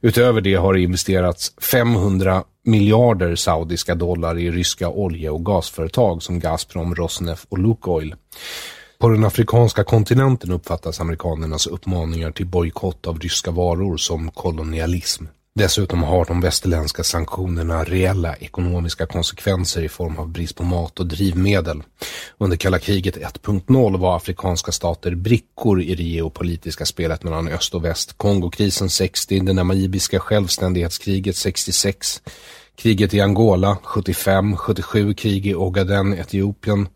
[0.00, 6.40] Utöver det har det investerats 500 miljarder saudiska dollar i ryska olje- och gasföretag som
[6.40, 8.14] Gazprom, Rosneft och Lukoil.
[8.98, 15.24] På den afrikanska kontinenten uppfattas amerikanernas uppmaningar till bojkott av ryska varor som kolonialism.
[15.58, 21.06] Dessutom har de västerländska sanktionerna reella ekonomiska konsekvenser i form av brist på mat och
[21.06, 21.82] drivmedel.
[22.38, 27.84] Under kalla kriget 1.0 var afrikanska stater brickor i det geopolitiska spelet mellan öst och
[27.84, 28.18] väst.
[28.18, 32.22] Kongokrisen 60, det namibiska självständighetskriget 66,
[32.78, 36.88] kriget i Angola 75, 77 krig i Ogaden, Etiopien.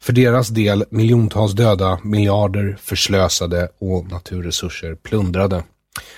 [0.00, 5.62] För deras del miljontals döda, miljarder förslösade och naturresurser plundrade.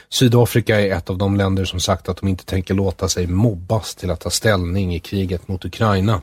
[0.09, 3.95] Sydafrika är ett av de länder som sagt att de inte tänker låta sig mobbas
[3.95, 6.21] till att ta ställning i kriget mot Ukraina.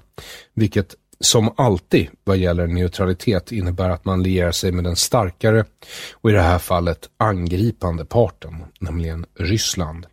[0.54, 5.66] Vilket som alltid vad gäller neutralitet innebär att man lierar sig med den starkare
[6.14, 10.06] och i det här fallet angripande parten, nämligen Ryssland.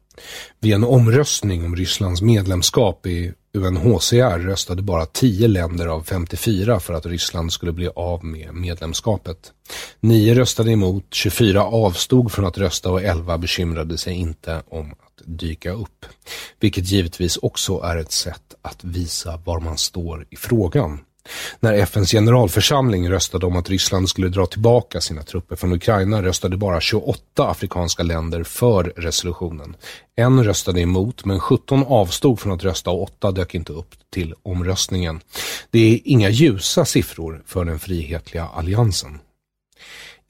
[0.61, 6.95] Vid en omröstning om Rysslands medlemskap i UNHCR röstade bara 10 länder av 54 för
[6.95, 9.53] att Ryssland skulle bli av med medlemskapet.
[10.01, 15.23] 9 röstade emot, 24 avstod från att rösta och 11 bekymrade sig inte om att
[15.25, 16.07] dyka upp.
[16.61, 21.01] Vilket givetvis också är ett sätt att visa var man står i frågan.
[21.61, 26.57] När FNs generalförsamling röstade om att Ryssland skulle dra tillbaka sina trupper från Ukraina röstade
[26.57, 29.77] bara 28 afrikanska länder för resolutionen.
[30.17, 34.35] En röstade emot, men 17 avstod från att rösta och 8 dök inte upp till
[34.43, 35.21] omröstningen.
[35.71, 39.19] Det är inga ljusa siffror för den frihetliga alliansen.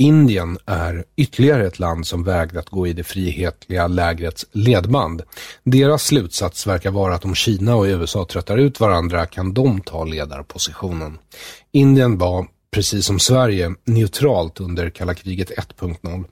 [0.00, 5.22] Indien är ytterligare ett land som vägrat gå i det frihetliga lägrets ledband.
[5.64, 10.04] Deras slutsats verkar vara att om Kina och USA tröttar ut varandra kan de ta
[10.04, 11.18] ledarpositionen.
[11.72, 16.24] Indien var, precis som Sverige, neutralt under kalla kriget 1.0.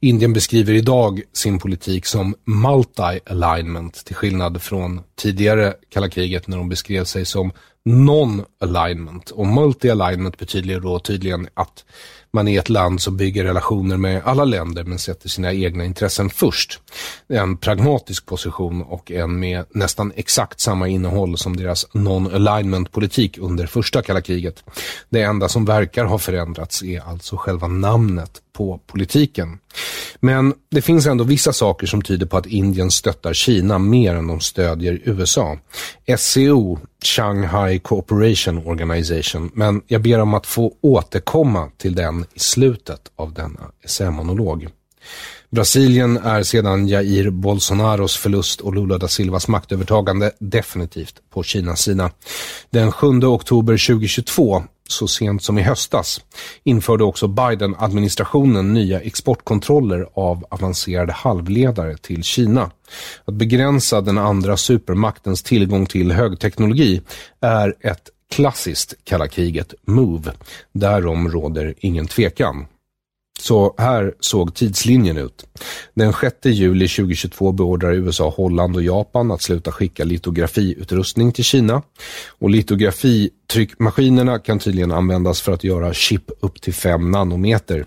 [0.00, 6.68] Indien beskriver idag sin politik som multi-alignment till skillnad från tidigare kalla kriget när de
[6.68, 7.52] beskrev sig som
[7.86, 9.30] non-alignment.
[9.30, 11.84] Och multi-alignment betyder då tydligen att
[12.36, 16.30] man är ett land som bygger relationer med alla länder men sätter sina egna intressen
[16.30, 16.80] först.
[17.28, 23.66] En pragmatisk position och en med nästan exakt samma innehåll som deras non-alignment politik under
[23.66, 24.64] första kalla kriget.
[25.08, 29.58] Det enda som verkar ha förändrats är alltså själva namnet på politiken.
[30.20, 34.26] Men det finns ändå vissa saker som tyder på att Indien stöttar Kina mer än
[34.26, 35.58] de stödjer USA.
[36.18, 43.00] SCO, Shanghai Cooperation Organization, men jag ber om att få återkomma till den i slutet
[43.16, 44.68] av denna essämonolog.
[45.50, 52.10] Brasilien är sedan Jair Bolsonaros förlust och Lula da Silvas maktövertagande definitivt på Kinas sida.
[52.70, 56.20] Den 7 oktober 2022 så sent som i höstas
[56.64, 62.70] införde också Biden-administrationen nya exportkontroller av avancerade halvledare till Kina.
[63.24, 67.02] Att begränsa den andra supermaktens tillgång till högteknologi
[67.40, 70.32] är ett klassiskt kalla kriget move.
[70.72, 72.66] Därom råder ingen tvekan.
[73.38, 75.46] Så här såg tidslinjen ut.
[75.94, 81.82] Den 6 juli 2022 beordrar USA Holland och Japan att sluta skicka litografiutrustning till Kina.
[82.38, 87.86] Och litografitryckmaskinerna kan tydligen användas för att göra chip upp till 5 nanometer.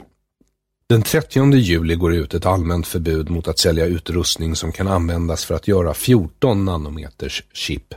[0.89, 5.45] Den 30 juli går ut ett allmänt förbud mot att sälja utrustning som kan användas
[5.45, 7.93] för att göra 14 nanometers chip.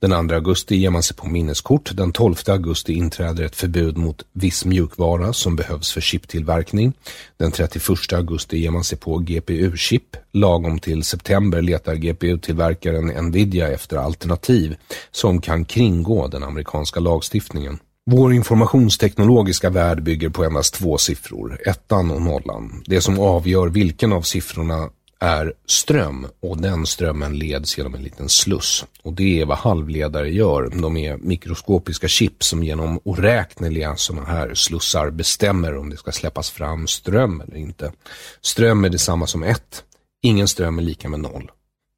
[0.00, 1.90] Den 2 augusti ger man sig på minneskort.
[1.96, 6.92] Den 12 augusti inträder ett förbud mot viss mjukvara som behövs för chiptillverkning.
[7.36, 10.16] Den 31 augusti ger man sig på GPU-chip.
[10.32, 14.76] Lagom till september letar GPU-tillverkaren Nvidia efter alternativ
[15.10, 17.78] som kan kringgå den amerikanska lagstiftningen.
[18.10, 22.82] Vår informationsteknologiska värld bygger på endast två siffror, ettan och nollan.
[22.86, 24.90] Det som avgör vilken av siffrorna
[25.20, 28.84] är ström och den strömmen leds genom en liten sluss.
[29.02, 30.70] Och det är vad halvledare gör.
[30.82, 36.50] De är mikroskopiska chip som genom oräkneliga sådana här slussar bestämmer om det ska släppas
[36.50, 37.92] fram ström eller inte.
[38.40, 39.84] Ström är detsamma som ett.
[40.22, 41.50] Ingen ström är lika med noll.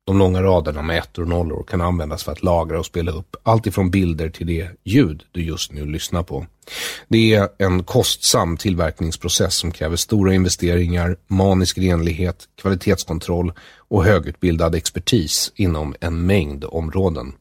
[0.08, 3.36] De långa raderna med ettor och nollor kan användas för att lagra och spela upp
[3.42, 6.46] allt ifrån bilder till det ljud du just nu lyssnar på.
[7.08, 13.52] Det är en kostsam tillverkningsprocess som kräver stora investeringar, manisk renlighet, kvalitetskontroll
[13.90, 17.32] och högutbildad expertis inom en mängd områden.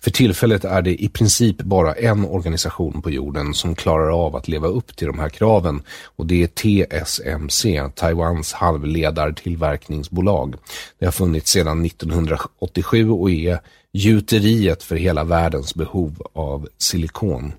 [0.00, 4.48] För tillfället är det i princip bara en organisation på jorden som klarar av att
[4.48, 5.82] leva upp till de här kraven
[6.16, 10.54] och det är TSMC, Taiwans halvledartillverkningsbolag.
[10.98, 13.58] Det har funnits sedan 1987 och är
[13.92, 17.52] gjuteriet för hela världens behov av silikon.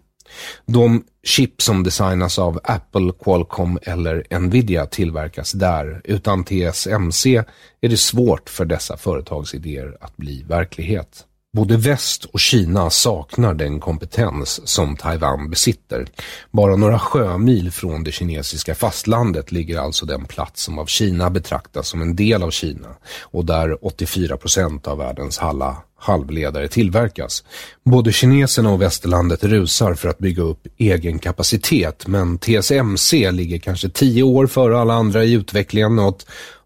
[0.65, 6.01] De chip som designas av Apple, Qualcomm eller Nvidia tillverkas där.
[6.03, 7.43] Utan TSMC
[7.81, 11.25] är det svårt för dessa företagsidéer att bli verklighet.
[11.55, 16.07] Både väst och Kina saknar den kompetens som Taiwan besitter.
[16.51, 21.87] Bara några sjömil från det kinesiska fastlandet ligger alltså den plats som av Kina betraktas
[21.87, 22.87] som en del av Kina
[23.21, 27.43] och där 84 procent av världens alla halvledare tillverkas.
[27.83, 33.89] Både kineserna och västerlandet rusar för att bygga upp egen kapacitet men TSMC ligger kanske
[33.89, 36.25] tio år före alla andra i utvecklingen något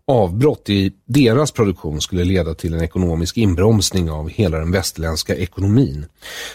[0.10, 6.05] avbrott i deras produktion skulle leda till en ekonomisk inbromsning av hela den västerländska ekonomin.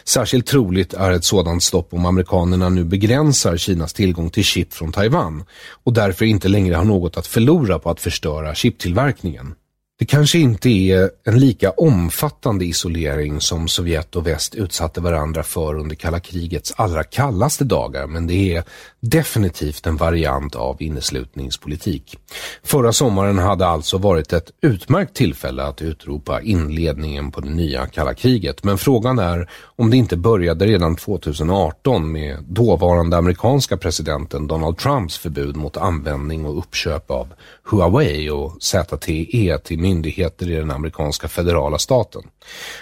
[0.05, 4.93] Särskilt troligt är ett sådant stopp om amerikanerna nu begränsar Kinas tillgång till chip från
[4.93, 5.45] Taiwan
[5.85, 9.55] och därför inte längre har något att förlora på att förstöra chiptillverkningen.
[9.99, 15.75] Det kanske inte är en lika omfattande isolering som Sovjet och väst utsatte varandra för
[15.75, 18.65] under kalla krigets allra kallaste dagar, men det är
[19.01, 22.19] definitivt en variant av inneslutningspolitik.
[22.63, 28.15] Förra sommaren hade alltså varit ett utmärkt tillfälle att utropa inledningen på det nya kalla
[28.15, 34.79] kriget, men frågan är om det inte började redan 2018 med dåvarande amerikanska presidenten Donald
[34.79, 37.35] Trumps förbud mot användning och uppköp av
[37.71, 42.23] Huawei och ZTE till myndigheter i den amerikanska federala staten.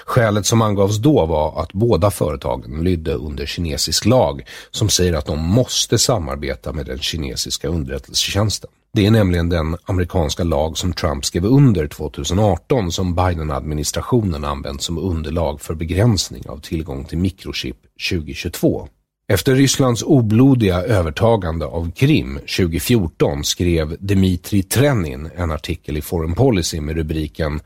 [0.07, 5.27] Skälet som angavs då var att båda företagen lydde under kinesisk lag som säger att
[5.27, 8.71] de måste samarbeta med den kinesiska underrättelsetjänsten.
[8.93, 14.99] Det är nämligen den amerikanska lag som Trump skrev under 2018 som Biden-administrationen använt som
[14.99, 17.77] underlag för begränsning av tillgång till mikrochip
[18.11, 18.89] 2022.
[19.29, 26.81] Efter Rysslands oblodiga övertagande av Krim 2014 skrev Dmitri Trenin en artikel i Foreign Policy
[26.81, 27.61] med rubriken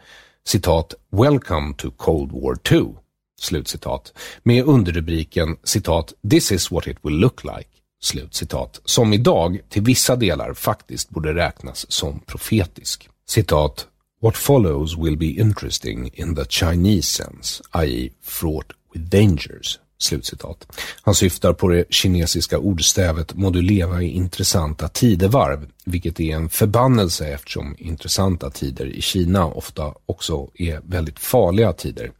[0.46, 2.96] citat “Welcome to Cold War 2”
[3.40, 7.68] slutcitat, med underrubriken citat “This is what it will look like”
[8.00, 13.09] slutcitat, som idag till vissa delar faktiskt borde räknas som profetisk.
[13.28, 13.86] Citat
[14.20, 18.11] What follows will be interesting in the Chinese sense, i.e.
[18.22, 19.78] fraught with dangers.
[19.99, 20.66] Slutcitat.
[21.03, 26.49] Han syftar på det kinesiska ordstävet må du leva i intressanta tidevarv, vilket är en
[26.49, 32.11] förbannelse eftersom intressanta tider i Kina ofta också är väldigt farliga tider.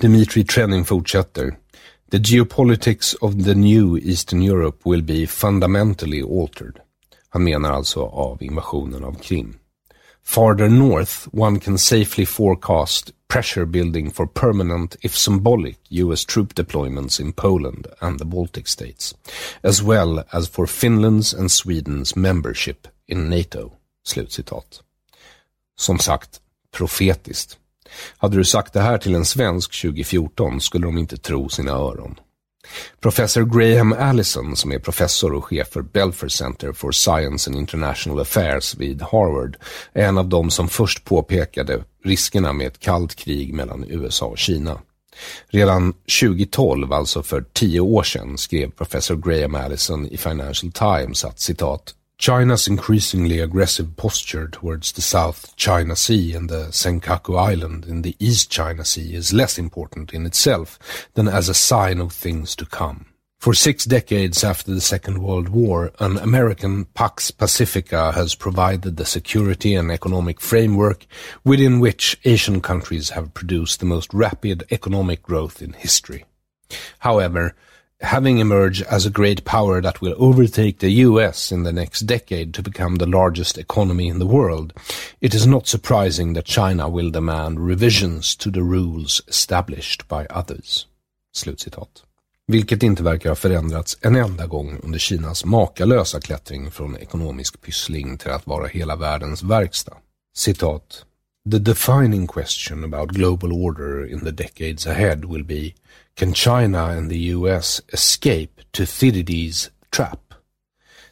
[0.00, 1.56] Dmitri Trenin fortsätter.
[2.10, 6.76] The geopolitics of the new Eastern Europe will be fundamentally altered.
[7.28, 9.56] Han menar alltså av invasionen av Krim.
[10.24, 17.20] Farther north, one can safely forecast pressure building for permanent, if symbolic, US troop deployments
[17.20, 19.14] in Poland and the Baltic states,
[19.62, 23.72] as well as for Finland's and Sweden's membership in NATO.
[24.04, 24.82] Slutcitat.
[25.76, 27.58] Som sagt, profetiskt.
[28.18, 32.20] Hade du sagt det här till en svensk 2014 skulle de inte tro sina öron.
[33.00, 38.20] Professor Graham Allison, som är professor och chef för Belfer Center for Science and International
[38.20, 39.56] Affairs vid Harvard,
[39.92, 44.38] är en av de som först påpekade riskerna med ett kallt krig mellan USA och
[44.38, 44.78] Kina.
[45.48, 51.40] Redan 2012, alltså för tio år sedan, skrev professor Graham Allison i Financial Times att
[51.40, 58.02] citat China's increasingly aggressive posture towards the South China Sea and the Senkaku Island in
[58.02, 60.78] the East China Sea is less important in itself
[61.14, 63.06] than as a sign of things to come.
[63.38, 69.06] For six decades after the Second World War, an American Pax Pacifica has provided the
[69.06, 71.06] security and economic framework
[71.42, 76.26] within which Asian countries have produced the most rapid economic growth in history.
[76.98, 77.54] However,
[78.00, 82.54] having emerged as a great power that will overtake the US in the next decade
[82.54, 84.72] to become the largest economy in the world,
[85.20, 90.86] it is not surprising that China will demand revisions to the rules established by others.
[91.32, 92.02] Slutcitat.
[92.46, 98.18] Vilket inte verkar ha förändrats en enda gång under Kinas makalösa klättring från ekonomisk pyssling
[98.18, 99.96] till att vara hela världens verkstad.
[100.34, 101.04] Citat.
[101.50, 105.72] The defining question about global order in the decades ahead will be
[106.20, 110.34] Can China and the US escape to Thucydides' trap?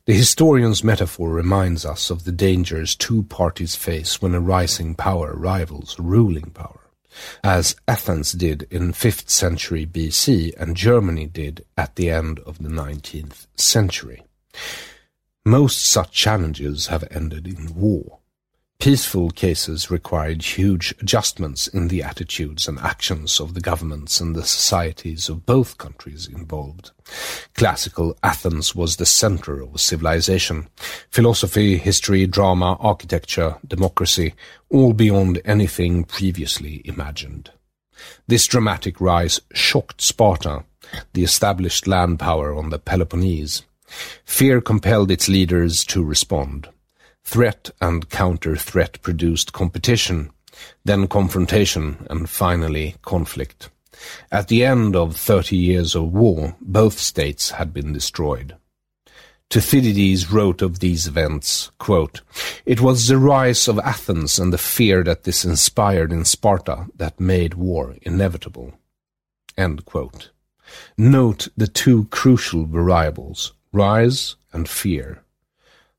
[0.04, 5.32] The historian's metaphor reminds us of the dangers two parties face when a rising power
[5.34, 6.90] rivals a ruling power.
[7.42, 12.68] as Athens did in 5th century BC and Germany did at the end of the
[12.68, 14.24] 19th century.
[15.42, 18.18] Most such challenges have ended in war.
[18.80, 24.44] Peaceful cases required huge adjustments in the attitudes and actions of the governments and the
[24.44, 26.92] societies of both countries involved.
[27.54, 30.68] Classical Athens was the center of civilization.
[31.10, 34.34] Philosophy, history, drama, architecture, democracy,
[34.70, 37.50] all beyond anything previously imagined.
[38.28, 40.64] This dramatic rise shocked Sparta,
[41.14, 43.64] the established land power on the Peloponnese.
[44.24, 46.68] Fear compelled its leaders to respond.
[47.30, 50.30] Threat and counter-threat produced competition,
[50.82, 53.68] then confrontation, and finally conflict.
[54.32, 58.56] At the end of thirty years of war, both states had been destroyed.
[59.50, 62.22] Thucydides wrote of these events, quote,
[62.64, 67.20] It was the rise of Athens and the fear that this inspired in Sparta that
[67.20, 68.72] made war inevitable.
[70.96, 75.22] Note the two crucial variables, rise and fear.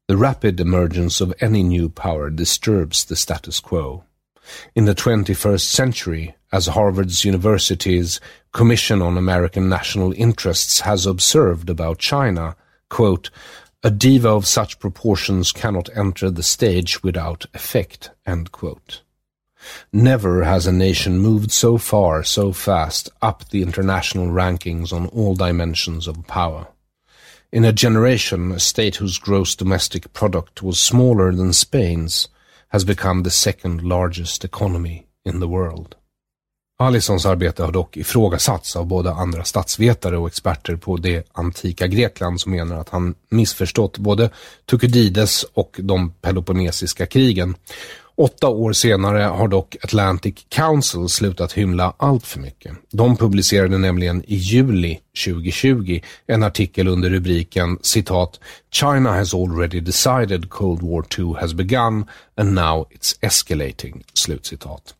[0.09, 4.05] The rapid emergence of any new power disturbs the status quo.
[4.73, 8.19] In the 21st century, as Harvard's University's
[8.51, 12.55] Commission on American National Interests has observed about China,
[12.89, 13.29] quote,
[13.83, 18.09] a diva of such proportions cannot enter the stage without effect.
[19.93, 25.35] Never has a nation moved so far, so fast, up the international rankings on all
[25.35, 26.69] dimensions of power.
[27.51, 32.29] In a generation, a state whose gross domestic product was smaller than Spain's
[32.67, 35.95] has become the second largest economy in the world.
[36.79, 42.41] Allisons arbete har dock ifrågasatts av både andra statsvetare och experter på det antika Grekland
[42.41, 44.29] som menar att han missförstått både
[44.65, 47.55] Thukydides och de peloponnesiska krigen
[48.19, 52.71] Åtta år senare har dock Atlantic Council slutat hymla allt för mycket.
[52.91, 58.39] De publicerade nämligen i juli 2020 en artikel under rubriken citat
[58.71, 62.05] “China has already decided Cold War 2 has begun
[62.37, 64.03] and now it's escalating”.
[64.13, 64.93] Slutcitat.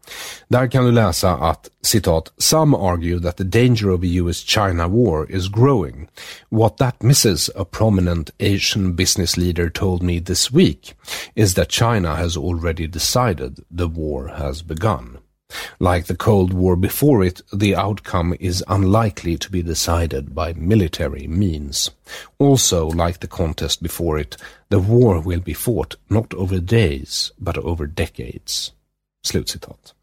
[0.47, 5.31] Där kan du läsa att citat “Some argue that the danger of a US-China war
[5.31, 6.07] is growing.
[6.49, 10.93] What that misses, a prominent Asian business leader told me this week,
[11.35, 15.18] is that China has already decided the war has begun.”
[15.79, 21.27] Like the Cold War before it, the outcome is unlikely to be decided by military
[21.27, 21.89] means.
[22.37, 24.37] Also, like the contest before it,
[24.69, 28.71] the war will be fought not over days, but over decades.
[29.23, 29.93] Slutcitat.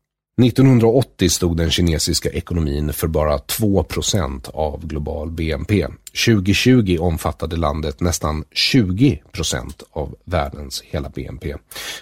[0.43, 5.87] 1980 stod den kinesiska ekonomin för bara 2% av global BNP.
[6.27, 11.55] 2020 omfattade landet nästan 20% av världens hela BNP.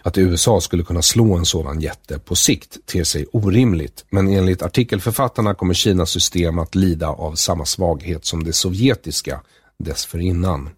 [0.02, 4.62] Att USA skulle kunna slå en sådan jätte på sikt ter sig orimligt, men enligt
[4.62, 9.40] artikelförfattarna kommer Kinas system att lida av samma svaghet som det sovjetiska
[9.78, 10.70] dessförinnan.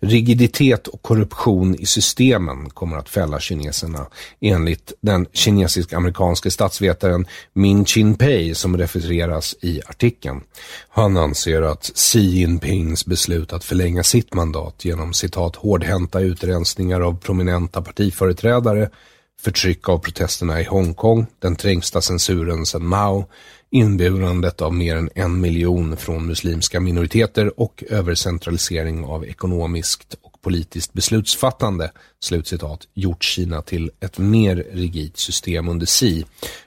[0.00, 4.06] Rigiditet och korruption i systemen kommer att fälla kineserna
[4.40, 10.40] enligt den kinesisk-amerikanske statsvetaren Min Chin-Pei som refereras i artikeln.
[10.88, 17.18] Han anser att Xi Jinpings beslut att förlänga sitt mandat genom citat hårdhänta utrensningar av
[17.18, 18.90] prominenta partiföreträdare
[19.40, 23.26] förtryck av protesterna i Hongkong, den trängsta censuren sedan Mao,
[23.70, 30.92] inburandet av mer än en miljon från muslimska minoriteter och övercentralisering av ekonomiskt och politiskt
[30.92, 31.90] beslutsfattande,
[32.20, 36.24] slutcitat, gjort Kina till ett mer rigidt system under Xi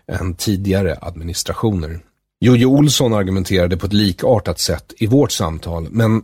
[0.08, 2.00] än tidigare administrationer.
[2.40, 6.22] Jojo Olsson argumenterade på ett likartat sätt i vårt samtal, men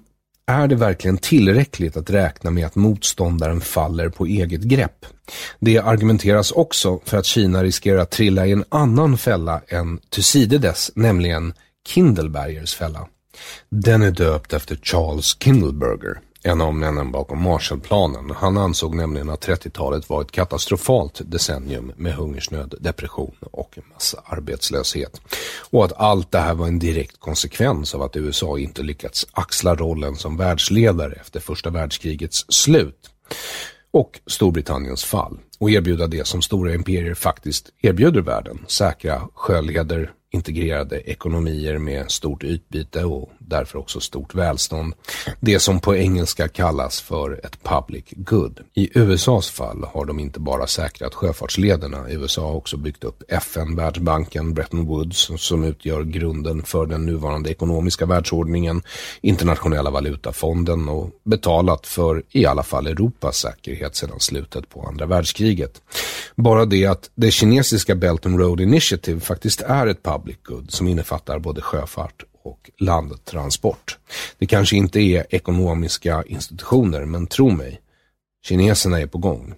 [0.50, 5.06] är det verkligen tillräckligt att räkna med att motståndaren faller på eget grepp?
[5.60, 10.92] Det argumenteras också för att Kina riskerar att trilla i en annan fälla än Thucydides,
[10.96, 11.54] nämligen
[11.88, 13.08] Kindlebergers fälla.
[13.70, 18.32] Den är döpt efter Charles Kindleberger, en av männen bakom Marshallplanen.
[18.36, 25.22] Han ansåg nämligen att 30-talet var ett katastrofalt decennium med hungersnöd, depression och massarbetslöshet.
[25.70, 29.76] Och att allt det här var en direkt konsekvens av att USA inte lyckats axla
[29.76, 33.10] rollen som världsledare efter första världskrigets slut
[33.92, 38.66] och Storbritanniens fall och erbjuda det som stora imperier faktiskt erbjuder världen.
[38.68, 44.94] Säkra sjöleder, integrerade ekonomier med stort utbyte och därför också stort välstånd.
[45.40, 48.60] Det som på engelska kallas för ett public good.
[48.74, 52.10] I USAs fall har de inte bara säkrat sjöfartslederna.
[52.10, 57.50] USA har också byggt upp FN, Världsbanken, Bretton Woods som utgör grunden för den nuvarande
[57.50, 58.82] ekonomiska världsordningen,
[59.22, 65.82] internationella valutafonden och betalat för i alla fall Europas säkerhet sedan slutet på andra världskriget.
[66.36, 70.88] Bara det att det kinesiska Belt and Road Initiative faktiskt är ett public good som
[70.88, 73.98] innefattar både sjöfart och landtransport.
[74.38, 77.82] Det kanske inte är ekonomiska institutioner, men tro mig,
[78.46, 79.56] kineserna är på gång.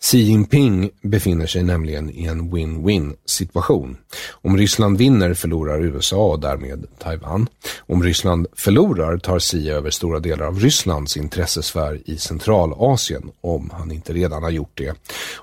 [0.00, 3.96] Xi Jinping befinner sig nämligen i en win-win situation.
[4.30, 7.48] Om Ryssland vinner förlorar USA och därmed Taiwan.
[7.78, 13.92] Om Ryssland förlorar tar Xi över stora delar av Rysslands intressesfär i Centralasien, om han
[13.92, 14.94] inte redan har gjort det.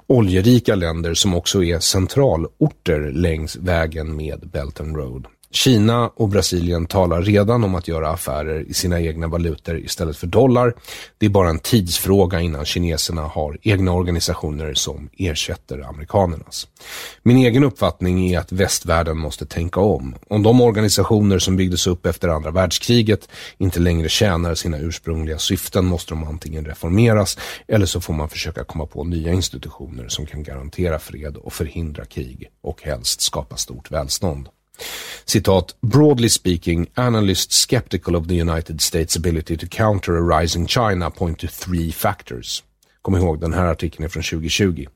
[0.08, 5.28] Oljerika länder som också är centralorter längs vägen med Belt and Road.
[5.54, 10.28] Kina och Brasilien talar redan om att göra affärer i sina egna valutor istället för
[10.28, 10.74] dollar.
[11.18, 16.68] Det är bara en tidsfråga innan kineserna har egna organisationer som ersätter amerikanernas.
[17.24, 20.16] Min egen uppfattning är att västvärlden måste tänka om.
[20.28, 25.86] Om de organisationer som byggdes upp efter andra världskriget inte längre tjänar sina ursprungliga syften
[25.86, 27.38] måste de antingen reformeras
[27.68, 32.06] eller så får man försöka komma på nya institutioner som kan garantera fred och förhindra
[32.06, 34.50] krig och helst skapa stort välstånd.
[35.26, 41.10] Citat, broadly speaking, analysts skeptical of the United States ability to counter a rising China
[41.10, 42.64] point to three factors.
[43.02, 44.88] Kom ihåg, den här artikeln är från 2020.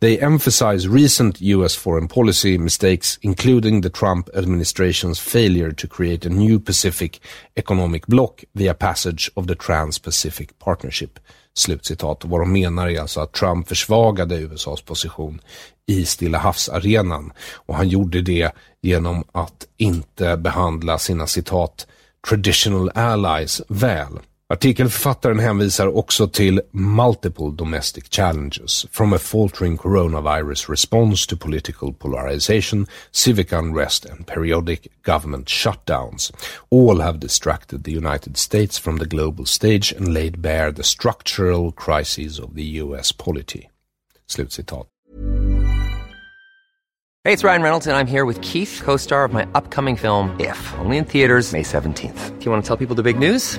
[0.00, 6.30] They emphasize recent US foreign policy mistakes, including the Trump administration's failure to create a
[6.30, 7.20] new Pacific
[7.54, 11.18] economic bloc via passage of the Trans-Pacific Partnership.
[11.56, 12.24] Slutcitat.
[12.24, 15.40] Och vad de menar är alltså att Trump försvagade USAs position
[15.86, 18.52] i Stilla havsarenan och han gjorde det
[18.82, 21.86] genom att inte behandla sina citat
[22.28, 24.18] traditional allies väl.
[24.48, 32.86] Artikelförfattaren hänvisar också till multiple domestic challenges, from a faltering coronavirus response to political polarization,
[33.10, 36.32] civic unrest and periodic government shutdowns.
[36.70, 41.72] All have distracted the United States from the global stage and laid bare the structural
[41.72, 43.70] crises of the US polity.
[44.28, 44.86] Slutcitat.
[47.24, 50.36] Hey, it's Ryan Reynolds, and I'm here with Keith, co star of my upcoming film,
[50.38, 52.38] If, only in theaters, May 17th.
[52.38, 53.58] Do you want to tell people the big news?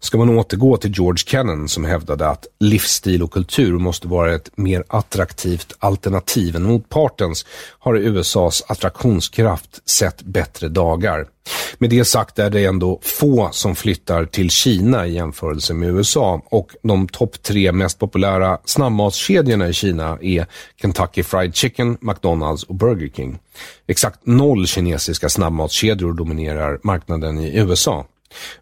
[0.00, 4.50] Ska man återgå till George Kennan som hävdade att livsstil och kultur måste vara ett
[4.56, 7.46] mer attraktivt alternativ än motpartens
[7.78, 11.26] har USAs attraktionskraft sett bättre dagar.
[11.78, 16.42] Med det sagt är det ändå få som flyttar till Kina i jämförelse med USA
[16.44, 20.46] och de topp tre mest populära snabbmatskedjorna i Kina är
[20.80, 23.38] Kentucky Fried Chicken, McDonalds och Burger King.
[23.86, 28.06] Exakt noll kinesiska snabbmatskedjor dominerar marknaden i USA.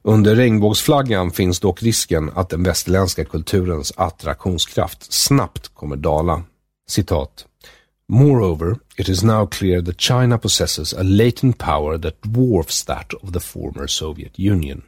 [0.03, 6.43] Under regnbågsflaggan finns dock risken att den västerländska kulturens attraktionskraft snabbt kommer dala.
[6.89, 7.47] Citat.
[8.09, 13.33] Moreover, it is now clear that China possesses a latent power that dwarfs that of
[13.33, 14.83] the former Soviet Union.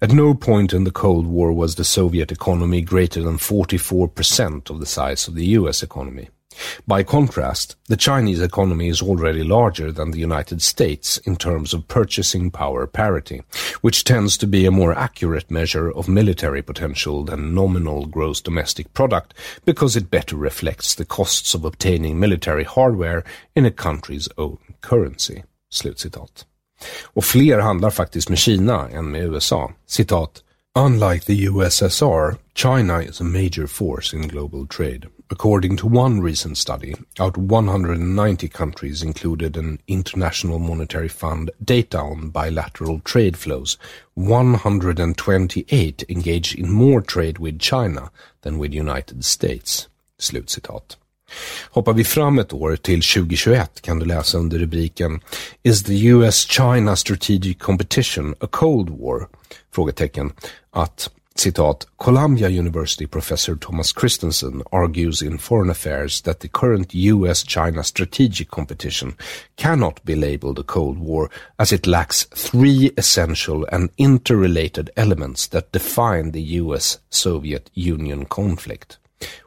[0.00, 4.80] At no point in the Cold War was the Soviet economy greater than 44% of
[4.80, 6.28] the size of the US economy.
[6.86, 11.88] By contrast, the Chinese economy is already larger than the United States in terms of
[11.88, 13.42] purchasing power parity,
[13.80, 18.92] which tends to be a more accurate measure of military potential than nominal gross domestic
[18.92, 19.34] product
[19.64, 23.24] because it better reflects the costs of obtaining military hardware
[23.54, 25.44] in a country's own currency.
[25.70, 26.46] Slutcitat.
[27.04, 29.72] Och fler handlar faktiskt med Kina än med USA.
[29.86, 30.42] Citat.
[30.76, 35.06] Unlike the USSR, China is a major force in global trade.
[35.30, 41.98] According to one recent study, out of 190 countries included an International Monetary Fund data
[41.98, 43.78] on bilateral trade flows,
[44.14, 48.10] 128 engaged in more trade with China
[48.42, 49.88] than with United States.
[50.18, 50.96] Slutcitat.
[51.70, 55.20] Hoppar vi fram ett år till 2021 kan du läsa under rubriken
[55.62, 59.28] Is the US-China Strategic Competition a Cold War?
[59.74, 60.32] Frågetecken
[60.70, 67.82] att citat, Columbia University professor Thomas Christensen argues in Foreign Affairs that the current US-China
[67.82, 69.16] strategic competition
[69.56, 75.72] cannot be labeled a Cold War as it lacks three essential and interrelated elements that
[75.72, 78.98] define the US-Soviet Union conflict.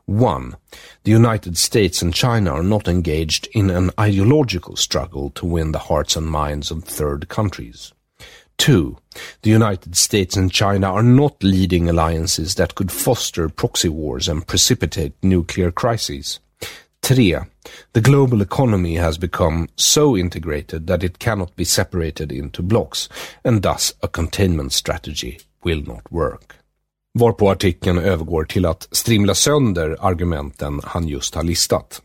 [0.06, 0.56] One,
[1.04, 5.80] the United States and China are not engaged in an ideological struggle to win the
[5.80, 7.94] hearts and minds of third countries.
[8.58, 8.98] Two,
[9.42, 14.48] the United States and China are not leading alliances that could foster proxy wars and
[14.48, 16.40] precipitate nuclear crises.
[17.02, 17.38] Three,
[17.94, 23.10] the global economy has become so integrated that it cannot be separated into blocks,
[23.44, 26.54] and thus a containment strategy will not work.
[27.20, 32.02] Varpå artikeln övergår till att strimla sönder argumenten han just har listat.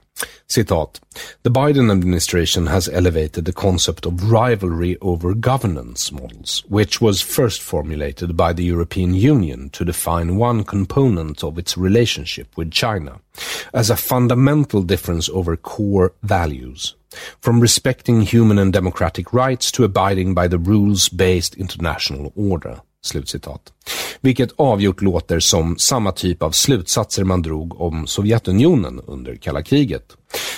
[0.53, 1.01] Citat.
[1.45, 7.63] The Biden administration has elevated the concept of rivalry over governance models, which was first
[7.63, 13.21] formulated by the European Union to define one component of its relationship with China,
[13.73, 16.97] as a fundamental difference over core values.
[17.41, 22.83] From respecting human and democratic rights to abiding by the rules-based international order.
[23.05, 23.61] Slutcitat.
[24.21, 30.05] Vilket avgjort låter som samma typ av slutsatser man drog om Sovjetunionen under kalla kriget.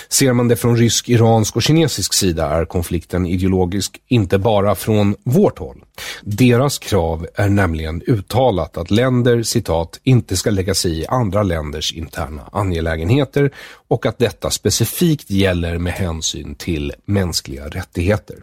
[0.09, 5.15] Ser man det från rysk, iransk och kinesisk sida är konflikten ideologisk inte bara från
[5.23, 5.83] vårt håll.
[6.21, 11.93] Deras krav är nämligen uttalat att länder, citat, inte ska lägga sig i andra länders
[11.93, 13.51] interna angelägenheter
[13.87, 18.35] och att detta specifikt gäller med hänsyn till mänskliga rättigheter.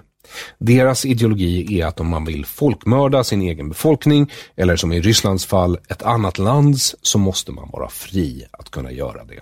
[0.59, 5.47] Deras ideologi är att om man vill folkmörda sin egen befolkning, eller som i Rysslands
[5.47, 9.41] fall, ett annat lands, så måste man vara fri att kunna göra det.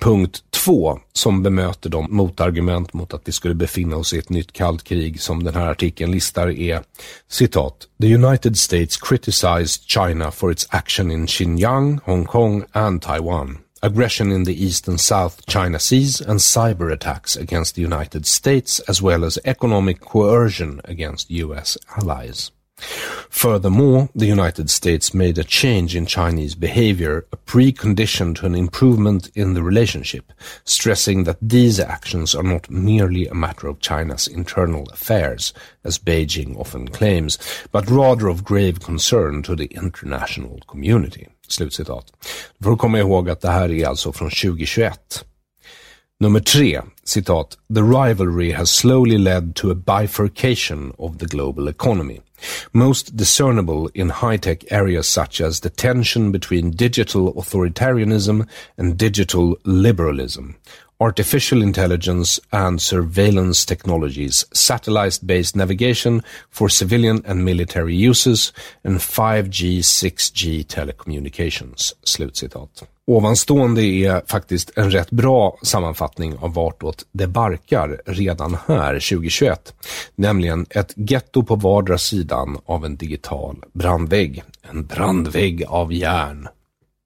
[0.00, 4.52] Punkt två, som bemöter de motargument mot att vi skulle befinna oss i ett nytt
[4.52, 6.82] kallt krig som den här artikeln listar är
[7.28, 7.76] citat.
[8.00, 14.32] The United States criticized China for its action in Xinjiang, Hong Kong and Taiwan aggression
[14.32, 19.02] in the East and South China Seas, and cyber attacks against the United States, as
[19.02, 22.50] well as economic coercion against US allies.
[23.28, 29.30] Furthermore, the United States made a change in Chinese behavior a precondition to an improvement
[29.34, 30.32] in the relationship,
[30.64, 35.52] stressing that these actions are not merely a matter of China's internal affairs,
[35.84, 37.38] as Beijing often claims,
[37.70, 41.28] but rather of grave concern to the international community.
[41.48, 42.12] Slutcitat.
[42.58, 45.24] Du får komma ihåg att det här är alltså från 2021.
[46.20, 47.58] Nummer tre, citat.
[47.74, 52.20] The rivalry has slowly led to a bifurcation of the global economy.
[52.72, 58.46] Most discernible in high-tech areas such as the tension between digital authoritarianism
[58.78, 60.54] and digital liberalism,
[61.04, 68.52] artificial intelligence and surveillance technologies, satellite-based navigation for civilian and military uses,
[68.84, 71.94] and 5G, 6G telecommunications.
[72.04, 72.82] Slutcitat.
[73.06, 79.74] Ovanstående är faktiskt en rätt bra sammanfattning av vartåt det barkar redan här 2021.
[80.14, 84.42] Nämligen ett getto på vardera sidan av en digital brandvägg.
[84.62, 86.48] En brandvägg av järn.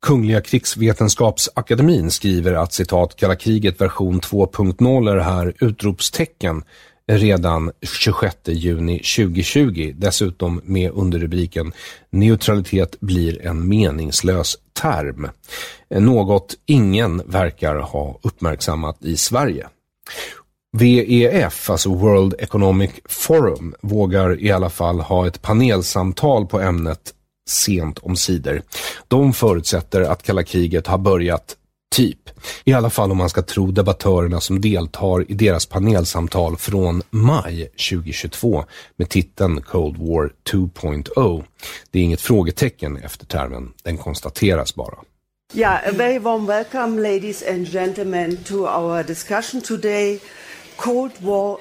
[0.03, 6.63] Kungliga krigsvetenskapsakademin skriver att citat kalla kriget version 2.0 är här utropstecken
[7.09, 9.93] redan 26 juni 2020.
[9.97, 11.73] Dessutom med underrubriken
[12.11, 15.29] Neutralitet blir en meningslös term.
[15.91, 19.69] Något ingen verkar ha uppmärksammat i Sverige.
[20.73, 27.15] WEF, alltså World Economic Forum, vågar i alla fall ha ett panelsamtal på ämnet
[27.49, 28.63] sent omsider.
[29.09, 31.57] De förutsätter att kalla kriget har börjat
[31.91, 32.31] Typ.
[32.65, 37.65] I alla fall om man ska tro debattörerna som deltar i deras panelsamtal från maj
[37.91, 38.65] 2022
[38.97, 41.45] med titeln Cold War 2.0.
[41.91, 44.99] Det är inget frågetecken efter termen, den konstateras bara.
[45.55, 50.21] Yeah, a very warm welcome, ladies and gentlemen, to our discussion today.
[50.77, 51.59] Cold War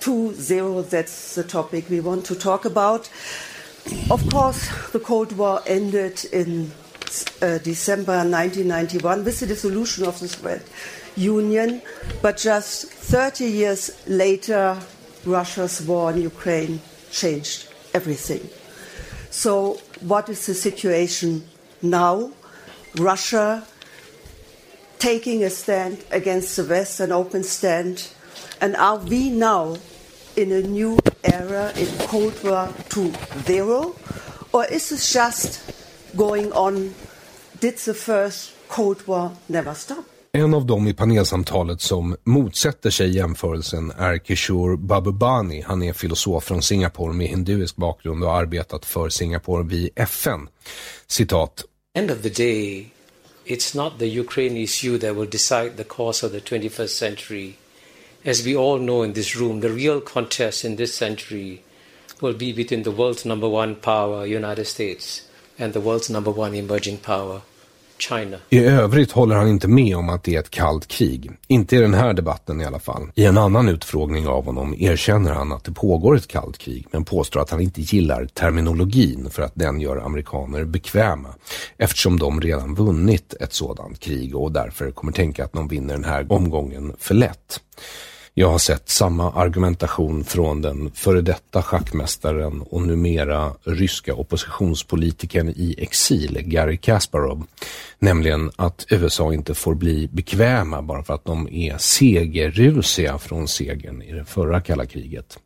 [0.00, 3.10] 2.0, that's the topic we want to talk about.
[4.10, 6.70] Of course, the Cold War ended in
[7.42, 10.66] uh, December 1991 with the dissolution of the Soviet
[11.16, 11.82] Union,
[12.22, 14.78] but just 30 years later,
[15.24, 18.48] Russia's war in Ukraine changed everything.
[19.30, 21.48] So, what is the situation
[21.82, 22.32] now?
[22.96, 23.64] Russia
[24.98, 28.08] taking a stand against the West, an open stand?
[28.60, 29.76] And are we now
[30.36, 33.92] in a new era in Cold War 2.0?
[34.52, 35.60] Or is this just
[36.16, 36.94] going on?
[37.60, 40.04] Did the first Cold War never stop?
[40.32, 45.60] En av dem i panelsamtalet som motsätter sig jämförelsen är Kishore Babubani.
[45.60, 50.48] Han är filosof från Singapore med hinduisk bakgrund och har arbetat för Singapore vid FN.
[51.06, 51.64] Citat.
[51.94, 52.86] End of the day,
[53.46, 57.52] it's not the Ukraine issue that will decide the course of the 21st century.
[58.22, 61.62] As we all know in this room, the real contest in this century
[62.20, 65.22] will be between the world's number one power, United States,
[65.58, 67.40] and the world's number one emerging power,
[68.02, 68.36] China.
[68.48, 71.30] I övrigt håller han inte med om att det är ett kallt krig.
[71.46, 73.10] Inte i den här debatten i alla fall.
[73.14, 77.04] I en annan utfrågning av honom erkänner han att det pågår ett kallt krig men
[77.04, 81.28] påstår att han inte gillar terminologin för att den gör amerikaner bekväma
[81.76, 86.04] eftersom de redan vunnit ett sådant krig och därför kommer tänka att de vinner den
[86.04, 87.60] här omgången för lätt.
[88.34, 95.74] Jag har sett samma argumentation från den före detta schackmästaren och numera ryska oppositionspolitikern i
[95.78, 97.46] exil, Garry Kasparov.
[97.98, 104.02] Nämligen att USA inte får bli bekväma bara för att de är segerrusiga från segern
[104.02, 105.38] i det förra kalla kriget.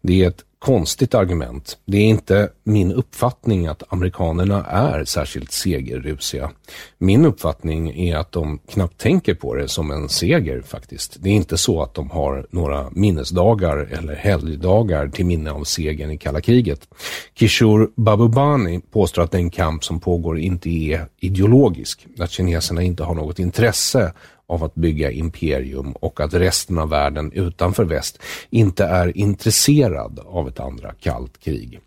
[0.00, 1.78] Det är ett konstigt argument.
[1.84, 6.50] Det är inte min uppfattning att amerikanerna är särskilt segerrusiga.
[6.98, 11.16] Min uppfattning är att de knappt tänker på det som en seger faktiskt.
[11.20, 16.10] Det är inte så att de har några minnesdagar eller helgdagar till minne av segern
[16.10, 16.88] i kalla kriget.
[17.34, 23.14] Kishore Babubani påstår att den kamp som pågår inte är ideologisk, att kineserna inte har
[23.14, 24.12] något intresse
[24.48, 28.18] av att bygga imperium och att resten av världen utanför väst
[28.50, 31.80] inte är intresserad av ett andra kallt krig.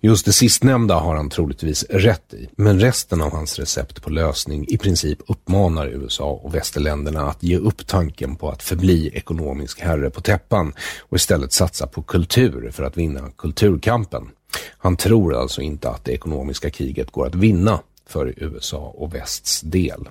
[0.00, 4.66] Just det sistnämnda har han troligtvis rätt i, men resten av hans recept på lösning
[4.68, 10.10] i princip uppmanar USA och västerländerna att ge upp tanken på att förbli ekonomisk herre
[10.10, 14.30] på täppan och istället satsa på kultur för att vinna kulturkampen.
[14.78, 19.60] Han tror alltså inte att det ekonomiska kriget går att vinna för USA och västs
[19.60, 20.08] del.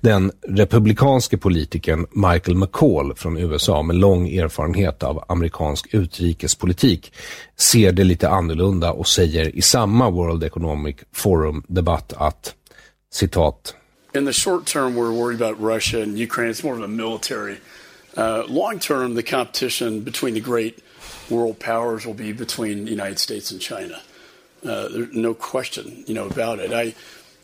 [0.00, 7.12] Den republikanske politikern Michael McCall från USA med lång erfarenhet av amerikansk utrikespolitik
[7.56, 12.54] ser det lite annorlunda och säger i samma World Economic Forum-debatt att
[13.12, 13.74] citat
[14.14, 16.50] In the short term we're worried about Russia and Ukraine.
[16.50, 17.56] It's more of a military.
[18.16, 20.78] Uh, long term the competition between the great
[21.28, 24.00] world powers will be between the United States and China.
[24.64, 26.72] Uh, there's no question, you know, about it.
[26.72, 26.94] I,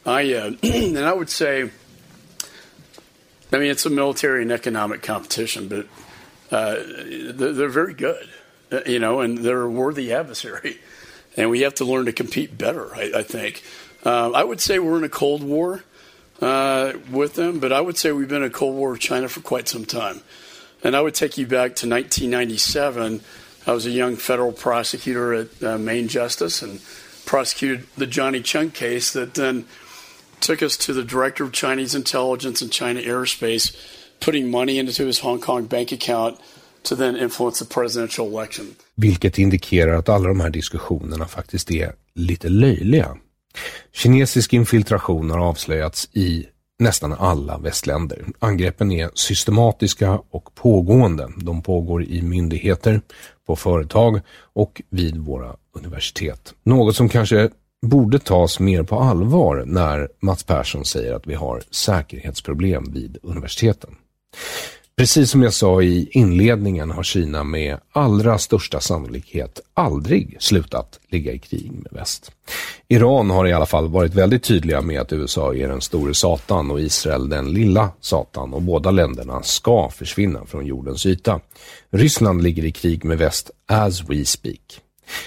[0.06, 1.70] I, uh, and I would say
[3.52, 5.86] I mean, it's a military and economic competition, but
[6.52, 6.76] uh,
[7.32, 8.28] they're, very good,
[8.86, 10.78] you know, and they're a worthy adversary.
[11.36, 13.62] And we have to learn to compete better, I, I think.
[14.04, 15.82] Uh, I would say we're in a Cold War
[16.40, 19.28] uh, with them, but I would say we've been in a Cold War with China
[19.28, 20.20] for quite some time.
[20.82, 23.20] And I would take you back to 1997.
[23.66, 26.80] I was a young federal prosecutor at uh, Maine Justice and
[27.26, 29.66] prosecuted the Johnny Chung case that then–
[30.40, 33.76] took us to the director of Chinese intelligence and China Aerospace,
[34.24, 36.38] putting money into his Hong Kong bank account
[36.82, 38.66] to then influence the presidential election.
[38.94, 43.16] Vilket indikerar att alla de här diskussionerna faktiskt är lite löjliga.
[43.92, 46.46] Kinesisk infiltration har avslöjats i
[46.78, 48.24] nästan alla västländer.
[48.38, 51.28] Angreppen är systematiska och pågående.
[51.36, 53.00] De pågår i myndigheter,
[53.46, 54.20] på företag
[54.52, 56.54] och vid våra universitet.
[56.62, 57.50] Något som kanske
[57.86, 63.90] borde tas mer på allvar när Mats Persson säger att vi har säkerhetsproblem vid universiteten.
[65.00, 71.32] Precis som jag sa i inledningen har Kina med allra största sannolikhet aldrig slutat ligga
[71.32, 72.32] i krig med väst.
[72.88, 76.70] Iran har i alla fall varit väldigt tydliga med att USA är den store satan
[76.70, 81.40] och Israel den lilla satan och båda länderna ska försvinna från jordens yta.
[81.90, 84.80] Ryssland ligger i krig med väst as we speak.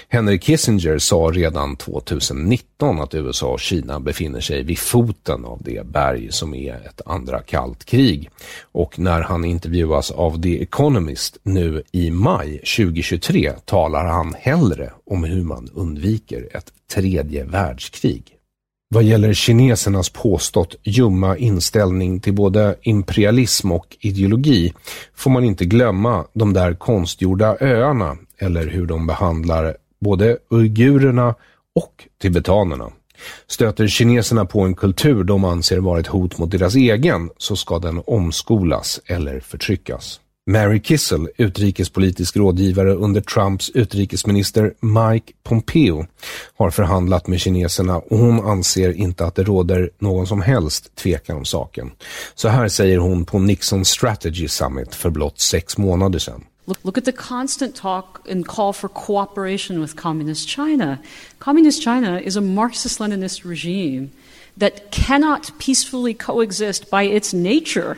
[0.08, 5.86] Henry Kissinger sa redan 2019 att USA och Kina befinner sig vid foten av det
[5.86, 8.30] berg som är ett andra kallt krig.
[8.72, 15.24] Och när han intervjuas av The Economist nu i maj 2023 talar han hellre om
[15.24, 18.33] hur man undviker ett tredje världskrig.
[18.94, 24.72] Vad gäller kinesernas påstått ljumma inställning till både imperialism och ideologi
[25.14, 31.34] får man inte glömma de där konstgjorda öarna eller hur de behandlar både uigurerna
[31.74, 32.90] och tibetanerna.
[33.46, 37.78] Stöter kineserna på en kultur de anser vara ett hot mot deras egen så ska
[37.78, 40.20] den omskolas eller förtryckas.
[40.46, 46.06] Mary Kissel, utrikespolitisk rådgivare under Trumps utrikesminister Mike Pompeo,
[46.56, 51.36] har förhandlat med kineserna och hon anser inte att det råder någon som helst tvekan
[51.36, 51.90] om saken.
[52.34, 56.44] Så här säger hon på Nixon Strategy Summit för blott sex månader sedan.
[56.66, 60.98] Look, look at the constant talk and call for cooperation with Communist China.
[61.38, 64.08] Communist China is a Marxist Leninist regime
[64.58, 67.96] that cannot peacefully coexist by its nature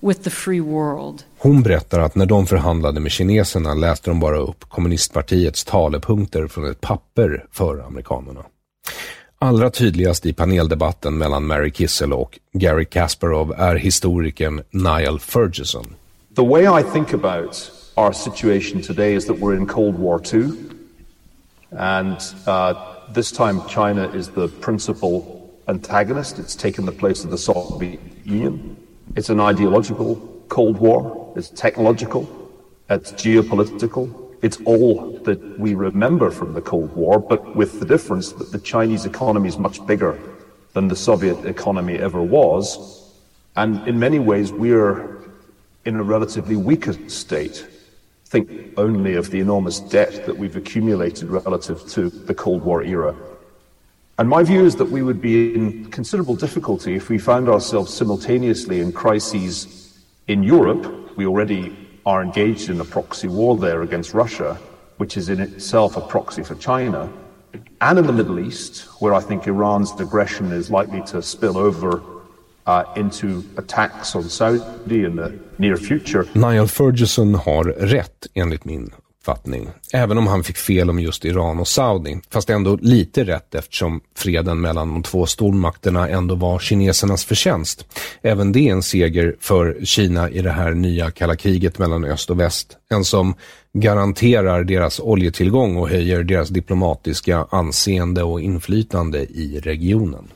[0.00, 1.24] with the free world.
[1.42, 6.70] Hon berättar att när de förhandlade med kineserna läste de bara upp kommunistpartiets talepunkter från
[6.70, 8.40] ett papper för amerikanerna.
[9.38, 15.94] Allra tydligast i paneldebatten mellan Mary Kissel och Gary Kasparov är historikern Niall Ferguson.
[16.36, 20.52] The way I think about our situation today is that we're in Cold War II,
[21.78, 22.16] and
[22.46, 22.74] uh,
[23.14, 25.22] this time China is the principal
[25.66, 26.38] antagonist.
[26.38, 28.76] It's taken the place of the Soviet Union.
[29.16, 30.16] It's an ideological
[30.50, 32.28] Cold War, it's technological,
[32.88, 34.26] it's geopolitical.
[34.42, 38.58] It's all that we remember from the Cold War, but with the difference that the
[38.58, 40.18] Chinese economy is much bigger
[40.72, 43.12] than the Soviet economy ever was.
[43.56, 45.18] And in many ways, we're
[45.84, 47.66] in a relatively weaker state.
[48.24, 53.14] Think only of the enormous debt that we've accumulated relative to the Cold War era.
[54.18, 57.92] And my view is that we would be in considerable difficulty if we found ourselves
[57.92, 61.09] simultaneously in crises in Europe.
[61.20, 64.56] We already are engaged in a proxy war there against Russia,
[64.96, 67.12] which is in itself a proxy for China,
[67.82, 72.02] and in the Middle East, where I think Iran's aggression is likely to spill over
[72.66, 76.26] uh, into attacks on Saudi in the near future.
[76.32, 78.90] Niall Ferguson har rätt enligt min
[79.20, 79.68] uppfattning.
[79.92, 82.20] Även om han fick fel om just Iran och Saudi.
[82.30, 87.86] Fast ändå lite rätt eftersom freden mellan de två stormakterna ändå var kinesernas förtjänst.
[88.22, 92.30] Även det är en seger för Kina i det här nya kalla kriget mellan öst
[92.30, 92.76] och väst.
[92.90, 93.34] En som
[93.72, 100.28] garanterar deras oljetillgång och höjer deras diplomatiska anseende och inflytande i regionen.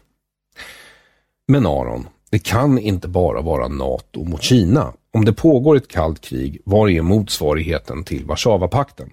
[1.49, 4.93] Men Aron, det kan inte bara vara NATO mot Kina.
[5.15, 9.11] Om det pågår ett kallt krig, var är motsvarigheten till Warszawapakten?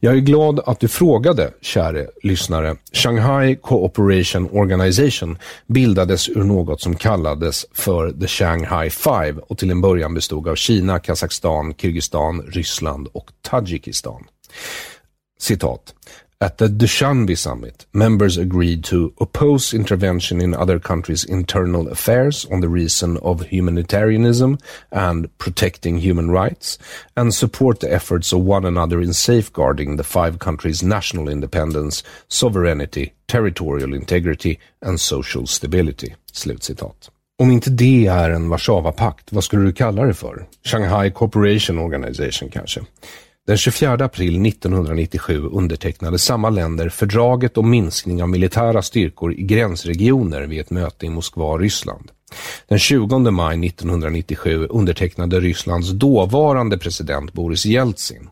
[0.00, 2.76] Jag är glad att du frågade, käre lyssnare.
[2.92, 9.80] Shanghai Cooperation Organization bildades ur något som kallades för The Shanghai Five och till en
[9.80, 14.24] början bestod av Kina, Kazakstan, Kyrgyzstan, Ryssland och Tadzjikistan.
[15.38, 15.94] Citat.
[16.42, 22.60] At the Dushanbe summit, members agreed to oppose intervention in other countries' internal affairs on
[22.60, 24.58] the reason of humanitarianism
[24.90, 26.78] and protecting human rights,
[27.16, 33.12] and support the efforts of one another in safeguarding the five countries' national independence, sovereignty,
[33.28, 36.12] territorial integrity and social stability.
[36.32, 37.10] Slutcitat.
[37.38, 40.46] Om inte det är en Warszawapakt, vad skulle du kalla det för?
[40.64, 42.80] Shanghai Cooperation Organization kanske?
[43.46, 50.42] Den 24 april 1997 undertecknade samma länder fördraget om minskning av militära styrkor i gränsregioner
[50.42, 52.10] vid ett möte i Moskva, Ryssland.
[52.68, 58.30] Den 20 maj 1997 undertecknade Rysslands dåvarande president Boris Jeltsin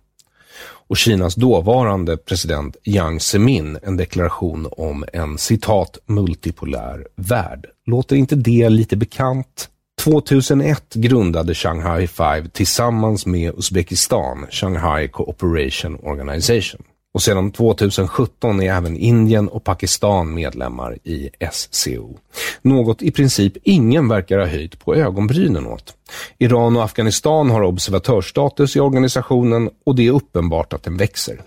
[0.88, 7.66] och Kinas dåvarande president Jiang Zemin en deklaration om en citat multipolär värld.
[7.86, 9.68] Låter inte det lite bekant?
[10.04, 16.82] 2001 grundade Shanghai Five tillsammans med Uzbekistan Shanghai Cooperation Organization.
[17.14, 22.18] Och sedan 2017 är även Indien och Pakistan medlemmar i SCO.
[22.62, 25.94] Något i princip ingen verkar ha höjt på ögonbrynen åt.
[26.38, 31.40] Iran och Afghanistan har observatörsstatus i organisationen och det är uppenbart att den växer.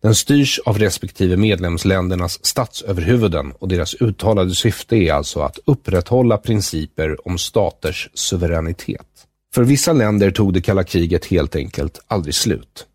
[0.00, 7.26] Den styrs av respektive medlemsländernas statsöverhuvuden och deras uttalade syfte är alltså att upprätthålla principer
[7.26, 9.06] om staters suveränitet.
[9.54, 12.86] För vissa länder tog det kalla kriget helt enkelt aldrig slut.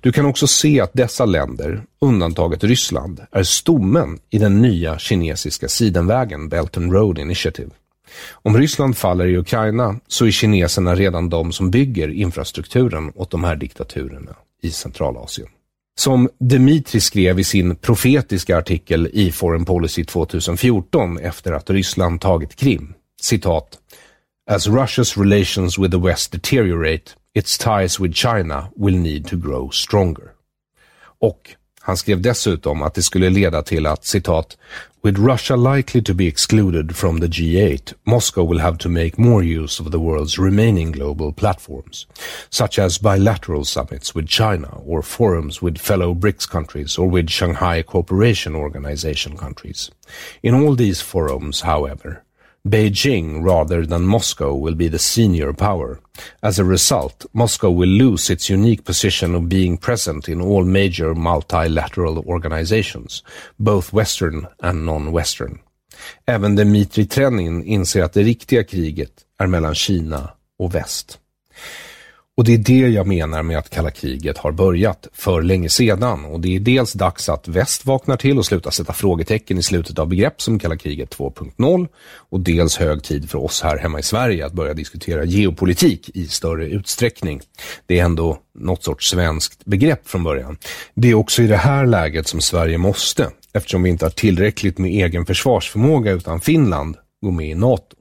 [0.00, 5.68] Du kan också se att dessa länder, undantaget Ryssland, är stommen i den nya kinesiska
[5.68, 7.70] sidenvägen Belt and Road Initiative.
[8.32, 13.44] Om Ryssland faller i Ukraina så är kineserna redan de som bygger infrastrukturen åt de
[13.44, 15.48] här diktaturerna i Centralasien.
[15.98, 22.56] Som Dmitri skrev i sin profetiska artikel i Foreign Policy 2014 efter att Ryssland tagit
[22.56, 22.94] Krim.
[23.20, 23.78] Citat.
[24.50, 29.70] As Russia's relations with the West deteriorate, its ties with China will need to grow
[29.70, 30.30] stronger.
[31.18, 31.50] Och
[31.86, 34.56] han skrev dessutom att det skulle leda till att, citat,
[35.04, 39.40] With Russia likely to be excluded from the G8, Moscow will have to make more
[39.62, 42.06] use of the world's remaining global platforms,
[42.50, 47.82] such as bilateral summits with China or forums with fellow BRICS countries or with Shanghai
[47.82, 49.92] Cooperation Organization countries.
[50.42, 52.25] In all these forums, however,
[52.66, 56.00] Beijing rather than Moscow will be the senior power.
[56.42, 61.14] As a result, Moscow will lose its unique position of being present in all major
[61.14, 63.22] multilateral organizations,
[63.58, 65.60] both western and non-western.
[66.26, 71.18] Även Dmitri Trenin inser att det riktiga kriget är mellan Kina och väst.
[72.36, 76.24] Och det är det jag menar med att kalla kriget har börjat för länge sedan.
[76.24, 79.98] Och det är dels dags att väst vaknar till och slutar sätta frågetecken i slutet
[79.98, 81.88] av begrepp som kalla kriget 2.0
[82.30, 86.26] och dels hög tid för oss här hemma i Sverige att börja diskutera geopolitik i
[86.26, 87.40] större utsträckning.
[87.86, 90.58] Det är ändå något sorts svenskt begrepp från början.
[90.94, 94.78] Det är också i det här läget som Sverige måste, eftersom vi inte har tillräckligt
[94.78, 97.96] med egen försvarsförmåga utan Finland, gå med i NATO.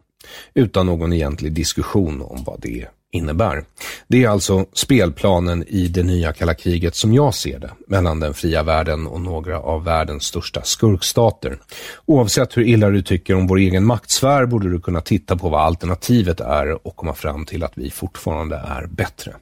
[0.54, 3.64] Utan någon egentlig diskussion om vad det innebär.
[4.08, 8.34] Det är alltså spelplanen i det nya kalla kriget som jag ser det, mellan den
[8.34, 11.58] fria världen och några av världens största skurkstater.
[12.06, 15.62] Oavsett hur illa du tycker om vår egen maktsfär borde du kunna titta på vad
[15.62, 19.36] alternativet är och komma fram till att vi fortfarande är bättre.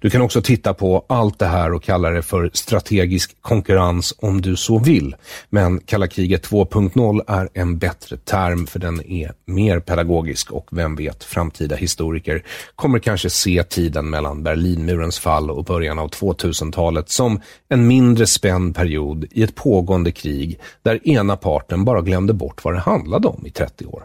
[0.00, 4.40] Du kan också titta på allt det här och kalla det för strategisk konkurrens om
[4.40, 5.16] du så vill.
[5.48, 10.96] Men kalla kriget 2.0 är en bättre term för den är mer pedagogisk och vem
[10.96, 12.42] vet, framtida historiker
[12.76, 18.76] kommer kanske se tiden mellan Berlinmurens fall och början av 2000-talet som en mindre spänd
[18.76, 23.46] period i ett pågående krig där ena parten bara glömde bort vad det handlade om
[23.46, 24.04] i 30 år.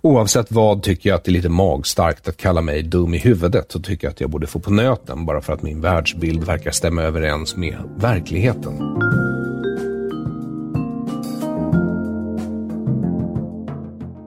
[0.00, 3.74] Oavsett vad tycker jag att det är lite magstarkt att kalla mig dum i huvudet
[3.74, 7.02] och tycker att jag borde få på nöten bara för att min världsbild verkar stämma
[7.02, 9.00] överens med verkligheten.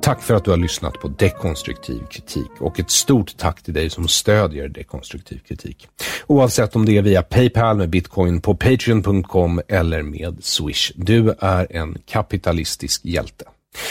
[0.04, 3.90] Tack för att du har lyssnat på dekonstruktiv kritik och ett stort tack till dig
[3.90, 5.88] som stödjer dekonstruktiv kritik.
[6.28, 10.92] Oavsett om det är via Paypal med bitcoin på patreon.com eller med Swish.
[10.96, 13.46] Du är en kapitalistisk hjälte.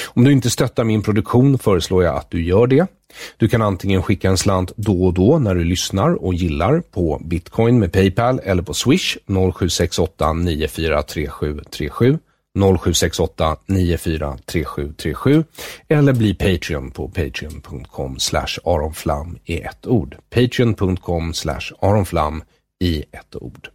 [0.07, 2.87] Om du inte stöttar min produktion föreslår jag att du gör det.
[3.37, 7.21] Du kan antingen skicka en slant då och då när du lyssnar och gillar på
[7.25, 12.19] bitcoin med Paypal eller på Swish 0768 943737
[12.59, 15.45] 0768 943737
[15.89, 20.17] eller bli Patreon på patreon.com slash aronflam i ett ord.
[20.35, 22.43] Patreon.com slash aronflam
[22.81, 23.69] i ett ord.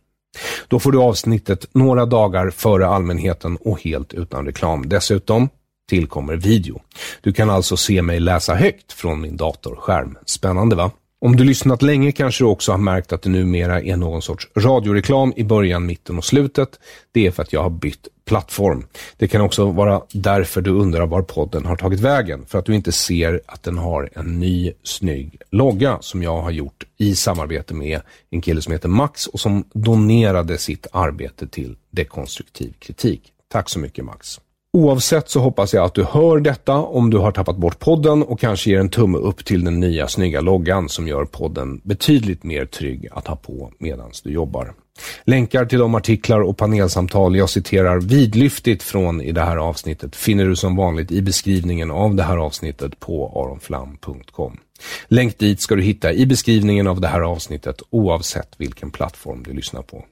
[0.67, 4.89] Då får du avsnittet några dagar före allmänheten och helt utan reklam.
[4.89, 5.49] Dessutom
[5.88, 6.81] tillkommer video.
[7.21, 10.17] Du kan alltså se mig läsa högt från min datorskärm.
[10.25, 10.91] Spännande va?
[11.19, 14.47] Om du lyssnat länge kanske du också har märkt att det numera är någon sorts
[14.55, 16.79] radioreklam i början, mitten och slutet.
[17.11, 18.85] Det är för att jag har bytt plattform.
[19.17, 22.45] Det kan också vara därför du undrar var podden har tagit vägen.
[22.45, 26.51] För att du inte ser att den har en ny snygg logga som jag har
[26.51, 31.75] gjort i samarbete med en kille som heter Max och som donerade sitt arbete till
[31.91, 33.21] dekonstruktiv kritik.
[33.47, 34.39] Tack så mycket Max.
[34.78, 38.39] Oavsett så hoppas jag att du hör detta om du har tappat bort podden och
[38.39, 42.65] kanske ger en tumme upp till den nya snygga loggan som gör podden betydligt mer
[42.65, 44.73] trygg att ha på medan du jobbar.
[45.23, 50.45] Länkar till de artiklar och panelsamtal jag citerar vidlyftigt från i det här avsnittet finner
[50.45, 54.57] du som vanligt i beskrivningen av det här avsnittet på aronflam.com.
[55.07, 59.53] Länk dit ska du hitta i beskrivningen av det här avsnittet oavsett vilken plattform du
[59.53, 60.05] lyssnar på.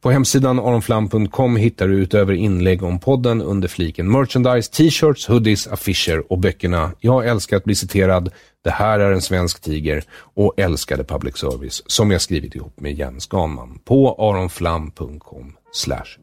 [0.00, 6.32] På hemsidan aronflam.com hittar du utöver inlägg om podden under fliken merchandise, t-shirts, hoodies, affischer
[6.32, 8.30] och böckerna Jag älskar att bli citerad,
[8.64, 10.04] Det här är en svensk tiger
[10.34, 15.52] och Älskade public service som jag skrivit ihop med Jens Ganman på aronflam.com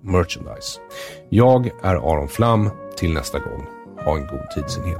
[0.02, 0.80] merchandise.
[1.30, 2.70] Jag är Aron Flam.
[2.98, 3.66] Till nästa gång,
[4.06, 5.00] ha en god tidsenhet.